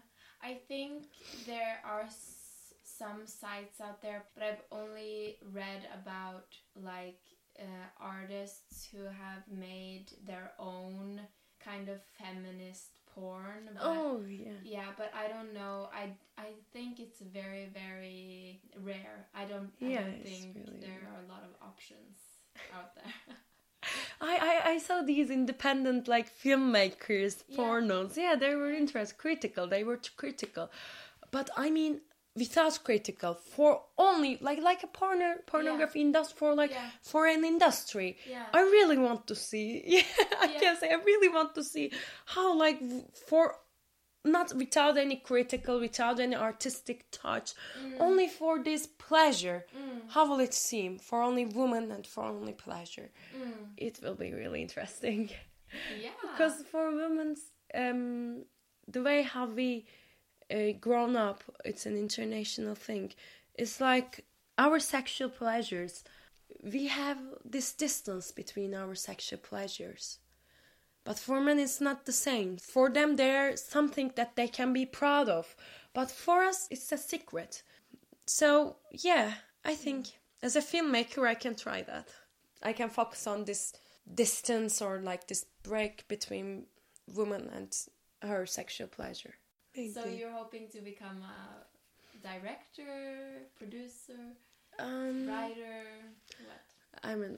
I 0.45 0.55
think 0.67 1.03
there 1.47 1.79
are 1.85 2.05
some 2.97 3.25
sites 3.25 3.81
out 3.81 4.01
there, 4.01 4.23
but 4.35 4.43
I've 4.43 4.61
only 4.71 5.37
read 5.51 5.81
about 6.01 6.47
like 6.75 7.19
uh, 7.59 7.87
artists 7.99 8.87
who 8.91 9.03
have 9.05 9.43
made 9.51 10.05
their 10.25 10.51
own 10.59 11.21
kind 11.63 11.89
of 11.89 11.99
feminist 12.17 12.89
porn. 13.15 13.69
But 13.73 13.81
Oh 13.83 14.21
yeah. 14.27 14.51
Yeah, 14.63 14.91
but 14.97 15.11
I 15.15 15.27
don't 15.27 15.53
know. 15.53 15.89
I 15.93 16.09
I 16.37 16.49
think 16.71 16.99
it's 16.99 17.19
very 17.21 17.69
very 17.73 18.61
rare. 18.81 19.27
I 19.35 19.45
don't. 19.45 19.71
I 19.81 19.85
Yeah, 19.87 20.01
don't 20.01 20.23
think 20.23 20.55
really 20.55 20.79
there 20.81 20.99
rare. 21.01 21.11
are 21.13 21.23
a 21.25 21.31
lot 21.31 21.43
of 21.43 21.53
options 21.61 22.17
out 22.73 22.95
there. 22.95 23.13
I, 24.21 24.61
I, 24.65 24.69
I 24.71 24.77
saw 24.77 25.01
these 25.01 25.29
independent 25.29 26.07
like 26.07 26.29
filmmakers 26.33 27.43
Yeah. 27.47 27.57
pornos. 27.57 28.15
Yeah, 28.17 28.35
they 28.35 28.55
were 28.55 28.71
interest 28.71 29.17
critical. 29.17 29.67
They 29.67 29.83
were 29.83 29.99
critical, 30.15 30.71
but 31.31 31.49
I 31.57 31.69
mean, 31.69 32.01
without 32.35 32.79
critical 32.83 33.35
for 33.35 33.81
only 33.97 34.37
like 34.41 34.59
like 34.59 34.81
a 34.83 34.87
porno 34.87 35.35
pornography 35.45 36.01
industry 36.01 36.35
for 36.37 36.55
like 36.55 36.71
Yeah. 36.71 36.89
for 37.01 37.27
an 37.27 37.43
industry 37.45 38.17
Yeah. 38.29 38.45
i 38.53 38.61
really 38.61 38.97
want 38.97 39.27
to 39.27 39.35
see 39.35 39.83
yeah 39.95 40.03
i 40.41 40.47
Yeah. 40.51 40.59
can 40.59 40.77
say 40.77 40.89
i 40.89 40.95
really 40.95 41.29
want 41.29 41.53
to 41.55 41.63
see 41.63 41.91
how 42.25 42.55
like 42.57 42.79
for 43.27 43.55
not 44.25 44.53
without 44.55 44.97
any 44.97 45.17
critical 45.17 45.79
without 45.79 46.19
any 46.19 46.35
artistic 46.35 47.05
touch 47.11 47.53
Mm. 47.77 48.01
only 48.01 48.27
for 48.27 48.63
this 48.63 48.87
pleasure 48.87 49.65
how 50.07 50.27
will 50.29 50.39
it 50.39 50.53
seem 50.53 50.97
for 50.99 51.21
only 51.21 51.45
women 51.45 51.91
and 51.91 52.05
for 52.07 52.23
only 52.23 52.53
pleasure 52.53 53.09
Mm. 53.35 53.73
it 53.77 53.99
will 54.01 54.15
be 54.15 54.31
really 54.33 54.61
interesting 54.61 55.29
Yeah. 56.01 56.09
because 56.21 56.63
for 56.71 56.83
women's 56.95 57.41
um 57.75 58.45
the 58.87 59.01
way 59.01 59.21
how 59.23 59.45
we 59.45 59.85
uh, 60.51 60.71
grown 60.79 61.15
up 61.15 61.43
it's 61.65 61.85
an 61.85 61.97
international 61.97 62.75
thing. 62.75 63.13
It's 63.55 63.79
like 63.79 64.25
our 64.57 64.79
sexual 64.79 65.29
pleasures 65.29 66.03
we 66.61 66.87
have 66.87 67.17
this 67.43 67.73
distance 67.73 68.31
between 68.31 68.73
our 68.73 68.95
sexual 68.95 69.39
pleasures. 69.39 70.19
But 71.03 71.19
for 71.19 71.41
men 71.41 71.59
it's 71.59 71.81
not 71.81 72.05
the 72.05 72.13
same. 72.13 72.57
For 72.57 72.89
them 72.89 73.15
they're 73.15 73.57
something 73.57 74.11
that 74.15 74.35
they 74.35 74.47
can 74.47 74.71
be 74.71 74.85
proud 74.85 75.27
of. 75.27 75.55
But 75.93 76.09
for 76.11 76.43
us 76.43 76.67
it's 76.71 76.91
a 76.91 76.97
secret. 76.97 77.63
So 78.25 78.77
yeah 78.91 79.33
i 79.65 79.75
think 79.75 80.07
as 80.41 80.55
a 80.55 80.61
filmmaker 80.61 81.27
i 81.27 81.35
can 81.35 81.55
try 81.55 81.81
that. 81.83 82.07
I 82.61 82.73
can 82.73 82.89
focus 82.89 83.27
on 83.27 83.45
this 83.45 83.73
distance 84.13 84.81
or 84.81 84.99
like 84.99 85.27
this 85.27 85.45
break 85.63 86.07
between 86.07 86.65
woman 87.13 87.49
and 87.53 87.75
her 88.21 88.45
sexual 88.45 88.87
pleasure 88.87 89.35
so 89.93 90.05
you're 90.05 90.31
hoping 90.31 90.67
to 90.69 90.81
become 90.81 91.23
a 91.23 92.27
director, 92.27 93.47
producer, 93.57 94.13
um, 94.79 95.27
writer, 95.27 95.83
what? 96.45 96.61
I 97.03 97.15
mean, 97.15 97.37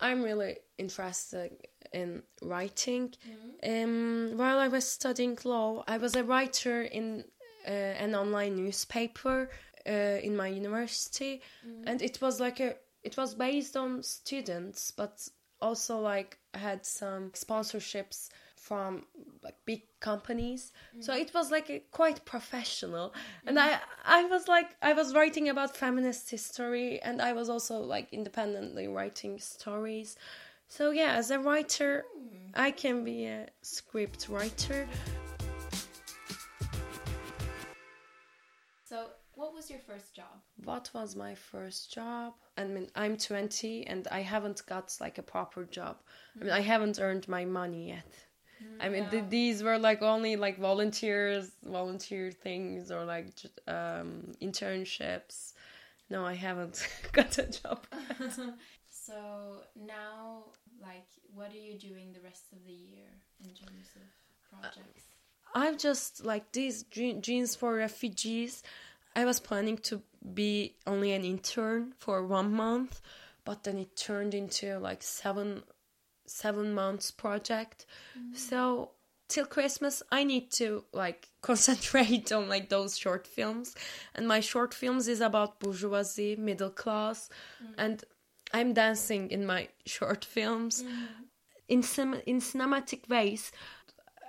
I'm 0.00 0.22
really 0.22 0.56
interested 0.76 1.50
in 1.92 2.22
writing. 2.42 3.14
Mm-hmm. 3.62 3.84
Um, 3.84 4.38
while 4.38 4.58
I 4.58 4.68
was 4.68 4.86
studying 4.88 5.38
law, 5.44 5.84
I 5.88 5.98
was 5.98 6.14
a 6.16 6.24
writer 6.24 6.82
in 6.82 7.24
uh, 7.66 7.70
an 7.70 8.14
online 8.14 8.56
newspaper 8.56 9.50
uh, 9.86 9.90
in 10.22 10.36
my 10.36 10.48
university, 10.48 11.42
Mm-hmm. 11.66 11.88
and 11.88 12.02
it 12.02 12.20
was 12.20 12.40
like 12.40 12.60
a 12.60 12.76
it 13.02 13.16
was 13.16 13.34
based 13.34 13.76
on 13.76 14.02
students, 14.02 14.90
but 14.90 15.26
also 15.60 15.98
like 15.98 16.38
had 16.54 16.84
some 16.84 17.30
sponsorships 17.30 18.28
from 18.58 19.04
like 19.42 19.54
big 19.64 19.82
companies. 20.00 20.72
Mm. 20.96 21.04
So 21.04 21.14
it 21.14 21.32
was 21.34 21.50
like 21.50 21.70
a, 21.70 21.80
quite 21.90 22.24
professional. 22.24 23.14
And 23.46 23.56
mm. 23.56 23.62
i 23.62 23.80
i 24.04 24.24
was 24.24 24.48
like 24.48 24.70
i 24.82 24.92
was 24.92 25.14
writing 25.14 25.48
about 25.48 25.76
feminist 25.76 26.30
history 26.30 27.00
and 27.00 27.22
i 27.22 27.32
was 27.32 27.48
also 27.48 27.78
like 27.78 28.12
independently 28.12 28.88
writing 28.88 29.38
stories. 29.38 30.16
So 30.68 30.90
yeah 30.90 31.12
as 31.12 31.30
a 31.30 31.38
writer 31.38 32.04
mm. 32.18 32.50
i 32.54 32.70
can 32.70 33.04
be 33.04 33.26
a 33.26 33.48
script 33.62 34.28
writer. 34.28 34.86
So, 38.84 39.10
what 39.34 39.52
was 39.52 39.68
your 39.68 39.80
first 39.80 40.14
job? 40.14 40.34
what 40.64 40.90
was 40.92 41.14
my 41.14 41.34
first 41.34 41.92
job? 41.92 42.34
I 42.56 42.64
mean 42.64 42.88
i'm 42.96 43.16
20 43.16 43.86
and 43.86 44.08
i 44.08 44.20
haven't 44.20 44.60
got 44.66 44.96
like 45.00 45.18
a 45.18 45.22
proper 45.22 45.64
job. 45.64 45.96
I 46.36 46.44
mean 46.44 46.52
i 46.52 46.60
haven't 46.60 46.98
earned 47.00 47.28
my 47.28 47.44
money 47.44 47.88
yet 47.88 48.27
i 48.80 48.88
mean 48.88 49.08
th- 49.10 49.24
these 49.28 49.62
were 49.62 49.78
like 49.78 50.02
only 50.02 50.36
like 50.36 50.58
volunteers 50.58 51.50
volunteer 51.64 52.30
things 52.30 52.90
or 52.90 53.04
like 53.04 53.26
um 53.66 54.34
internships 54.40 55.52
no 56.10 56.24
i 56.24 56.34
haven't 56.34 56.86
got 57.12 57.38
a 57.38 57.46
job 57.46 57.86
So 59.08 59.62
now, 59.74 60.44
like, 60.82 61.08
what 61.34 61.50
are 61.50 61.56
you 61.56 61.78
doing 61.78 62.12
the 62.12 62.20
rest 62.20 62.52
of 62.52 62.58
the 62.66 62.74
year 62.74 63.08
in 63.42 63.54
terms 63.54 63.88
of 63.96 64.60
projects? 64.60 65.04
I've 65.54 65.78
just 65.78 66.26
like 66.26 66.52
these 66.52 66.82
Jeans 66.82 67.56
for 67.56 67.74
Refugees. 67.74 68.62
I 69.16 69.24
was 69.24 69.40
planning 69.40 69.78
to 69.88 70.02
be 70.34 70.74
only 70.86 71.12
an 71.12 71.24
intern 71.24 71.94
for 71.96 72.22
one 72.26 72.52
month, 72.52 73.00
but 73.46 73.64
then 73.64 73.78
it 73.78 73.96
turned 73.96 74.34
into 74.34 74.78
like 74.78 75.02
seven 75.02 75.62
seven 76.28 76.74
months 76.74 77.10
project. 77.10 77.86
Mm. 78.18 78.36
So 78.36 78.90
till 79.28 79.46
Christmas, 79.46 80.02
I 80.10 80.24
need 80.24 80.50
to 80.52 80.84
like 80.92 81.28
concentrate 81.42 82.32
on 82.32 82.48
like 82.48 82.68
those 82.68 82.98
short 82.98 83.26
films, 83.26 83.74
and 84.14 84.26
my 84.26 84.40
short 84.40 84.74
films 84.74 85.08
is 85.08 85.20
about 85.20 85.60
bourgeoisie, 85.60 86.36
middle 86.36 86.70
class, 86.70 87.28
mm. 87.62 87.74
and 87.76 88.04
I'm 88.52 88.72
dancing 88.72 89.30
in 89.30 89.46
my 89.46 89.68
short 89.86 90.24
films 90.24 90.82
mm. 90.82 91.06
in 91.68 91.82
cin- 91.82 92.22
in 92.26 92.40
cinematic 92.40 93.08
ways. 93.08 93.52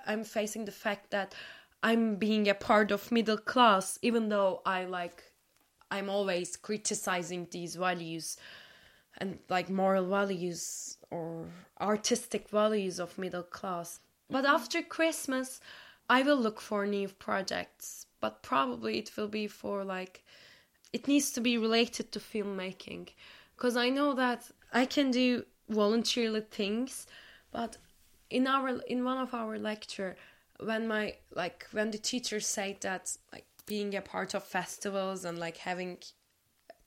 I'm 0.05 0.23
facing 0.23 0.65
the 0.65 0.71
fact 0.71 1.11
that 1.11 1.35
I'm 1.83 2.15
being 2.15 2.49
a 2.49 2.55
part 2.55 2.91
of 2.91 3.11
middle 3.11 3.37
class, 3.37 3.99
even 4.01 4.29
though 4.29 4.61
I 4.65 4.85
like 4.85 5.23
I'm 5.91 6.09
always 6.09 6.55
criticizing 6.55 7.47
these 7.51 7.75
values 7.75 8.37
and 9.17 9.39
like 9.49 9.69
moral 9.69 10.07
values 10.07 10.97
or 11.11 11.45
artistic 11.79 12.49
values 12.49 12.99
of 12.99 13.17
middle 13.17 13.43
class. 13.43 13.99
But 14.29 14.45
after 14.45 14.81
Christmas, 14.81 15.59
I 16.09 16.21
will 16.21 16.37
look 16.37 16.61
for 16.61 16.85
new 16.85 17.07
projects, 17.07 18.05
but 18.19 18.43
probably 18.43 18.99
it 18.99 19.11
will 19.15 19.27
be 19.27 19.47
for 19.47 19.83
like 19.83 20.23
it 20.91 21.07
needs 21.07 21.31
to 21.31 21.41
be 21.41 21.57
related 21.57 22.11
to 22.11 22.19
filmmaking 22.19 23.09
because 23.55 23.77
I 23.77 23.89
know 23.89 24.13
that 24.13 24.49
I 24.73 24.85
can 24.85 25.11
do 25.11 25.45
voluntarily 25.69 26.41
things, 26.41 27.05
but 27.51 27.77
in 28.29 28.47
our 28.47 28.69
in 28.87 29.03
one 29.03 29.17
of 29.17 29.33
our 29.33 29.57
lecture 29.57 30.15
when 30.59 30.87
my 30.87 31.15
like 31.35 31.67
when 31.71 31.91
the 31.91 31.97
teacher 31.97 32.39
said 32.39 32.81
that 32.81 33.15
like 33.31 33.45
being 33.65 33.95
a 33.95 34.01
part 34.01 34.33
of 34.33 34.43
festivals 34.43 35.25
and 35.25 35.37
like 35.37 35.57
having 35.57 35.97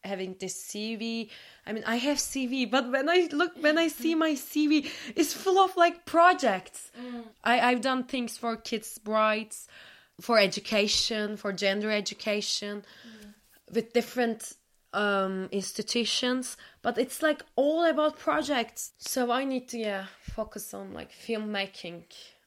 having 0.04 0.36
this 0.38 0.54
CV. 0.68 1.28
I 1.66 1.72
mean, 1.72 1.84
I 1.86 1.96
have 1.96 2.18
CV, 2.18 2.70
but 2.70 2.90
when 2.90 3.08
I 3.08 3.28
look, 3.32 3.52
when 3.60 3.78
I 3.78 3.88
see 3.88 4.14
my 4.14 4.32
CV, 4.32 4.90
it's 5.16 5.32
full 5.32 5.58
of 5.58 5.76
like 5.76 6.04
projects. 6.04 6.90
I 7.44 7.60
I've 7.60 7.80
done 7.80 8.04
things 8.04 8.36
for 8.36 8.56
kids' 8.56 8.98
rights, 9.04 9.68
for 10.20 10.38
education, 10.38 11.36
for 11.36 11.52
gender 11.52 11.90
education, 11.90 12.84
with 13.72 13.92
different 13.92 14.54
um 14.94 15.48
institutions 15.52 16.58
but 16.82 16.98
it's 16.98 17.22
like 17.22 17.42
all 17.56 17.82
about 17.86 18.18
projects. 18.18 18.92
So 18.98 19.30
i 19.30 19.42
need 19.44 19.66
to 19.68 19.78
yeah 19.78 20.04
focus 20.36 20.74
on 20.74 20.92
like 20.92 21.10
filmmaking 21.26 22.02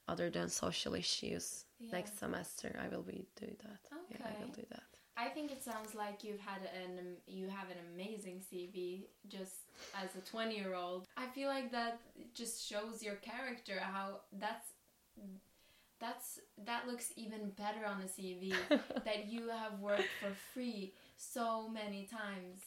other 0.06 0.30
than 0.30 0.48
social 0.48 0.94
issues. 0.94 1.64
Next 1.92 2.18
semester 2.20 2.68
i 2.84 2.86
will 2.92 3.02
be 3.02 3.26
do 3.40 3.50
that. 3.64 3.80
Yeah 4.12 4.26
i 4.30 4.32
will 4.40 4.52
do 4.54 4.64
that 4.70 4.85
I 5.16 5.28
think 5.28 5.50
it 5.50 5.64
sounds 5.64 5.94
like 5.94 6.22
you've 6.22 6.40
had 6.40 6.60
an 6.74 6.98
um, 6.98 7.06
you 7.26 7.48
have 7.48 7.70
an 7.70 7.78
amazing 7.94 8.40
CV 8.40 9.04
just 9.28 9.70
as 9.94 10.10
a 10.16 10.30
20 10.30 10.54
year 10.54 10.74
old. 10.74 11.06
I 11.16 11.26
feel 11.26 11.48
like 11.48 11.72
that 11.72 12.00
just 12.34 12.68
shows 12.68 13.02
your 13.02 13.16
character 13.16 13.78
how 13.80 14.20
that's 14.38 14.68
that's 15.98 16.40
that 16.64 16.86
looks 16.86 17.12
even 17.16 17.50
better 17.56 17.86
on 17.86 18.02
a 18.02 18.04
CV 18.04 18.54
that 19.04 19.26
you 19.26 19.48
have 19.48 19.80
worked 19.80 20.08
for 20.20 20.30
free 20.52 20.92
so 21.16 21.68
many 21.68 22.06
times. 22.06 22.60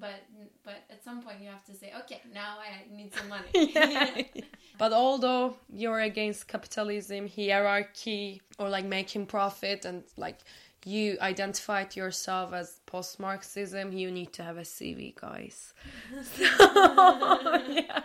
But 0.00 0.24
but 0.64 0.82
at 0.90 1.04
some 1.04 1.22
point 1.22 1.40
you 1.40 1.48
have 1.48 1.64
to 1.66 1.74
say, 1.74 1.92
okay, 2.00 2.20
now 2.34 2.56
I 2.58 2.92
need 2.92 3.14
some 3.14 3.28
money. 3.28 4.24
but 4.78 4.92
although 4.92 5.56
you're 5.72 6.00
against 6.00 6.48
capitalism 6.48 7.28
hierarchy 7.28 8.42
or 8.58 8.68
like 8.68 8.84
making 8.84 9.26
profit 9.26 9.84
and 9.84 10.02
like 10.16 10.38
you 10.86 11.18
identified 11.20 11.94
yourself 11.96 12.52
as 12.52 12.80
post-marxism 12.86 13.92
you 13.92 14.10
need 14.10 14.32
to 14.32 14.42
have 14.42 14.56
a 14.56 14.62
cv 14.62 15.14
guys 15.14 15.74
yeah. 16.38 18.02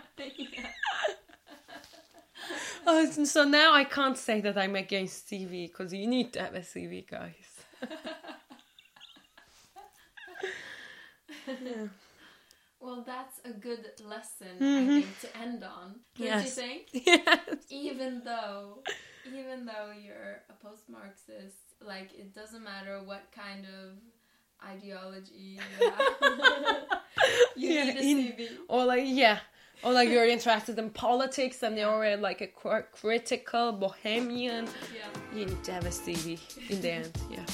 Oh, 2.86 3.10
so 3.10 3.44
now 3.44 3.72
I 3.74 3.84
can't 3.84 4.18
say 4.18 4.40
that 4.40 4.58
I'm 4.58 4.74
against 4.76 5.28
CV 5.30 5.68
because 5.68 5.92
you 5.94 6.06
need 6.06 6.32
to 6.32 6.40
have 6.40 6.54
a 6.54 6.60
CV, 6.60 7.08
guys. 7.08 7.64
yeah. 11.46 11.86
Well, 12.80 13.04
that's 13.06 13.40
a 13.44 13.52
good 13.52 13.86
lesson, 14.04 14.56
I 14.60 14.64
mm-hmm. 14.64 14.88
think, 14.88 15.20
to 15.20 15.36
end 15.38 15.62
on. 15.62 16.00
Don't 16.16 16.26
Yes. 16.26 16.44
you 16.44 16.50
think? 16.50 16.88
Yes. 17.06 17.38
even 17.70 18.22
though 18.24 18.82
even 19.24 19.64
though 19.64 19.92
you're 19.92 20.42
a 20.50 20.54
post-marxist 20.60 21.71
like 21.86 22.10
it 22.18 22.34
doesn't 22.34 22.62
matter 22.64 23.00
what 23.04 23.22
kind 23.34 23.64
of 23.66 23.98
ideology 24.68 25.34
you 25.34 25.60
have 25.80 26.86
you 27.56 27.70
Yeah, 27.70 27.84
need 27.84 27.96
a 27.96 28.00
in- 28.02 28.18
cv 28.32 28.48
Or 28.68 28.84
like 28.84 29.02
yeah, 29.06 29.38
or 29.82 29.92
like 29.92 30.08
you're 30.08 30.26
interested 30.28 30.78
in 30.78 30.90
politics 30.90 31.62
and 31.62 31.76
you're 31.76 32.16
like 32.16 32.40
a 32.40 32.46
cr- 32.46 32.86
critical 32.92 33.72
bohemian. 33.72 34.66
yeah 34.94 35.38
You 35.38 35.46
need 35.46 35.64
to 35.64 35.72
have 35.72 35.86
a 35.86 35.90
CV 35.90 36.38
in 36.70 36.80
the 36.80 36.90
end. 36.92 37.12
Yeah. 37.30 37.44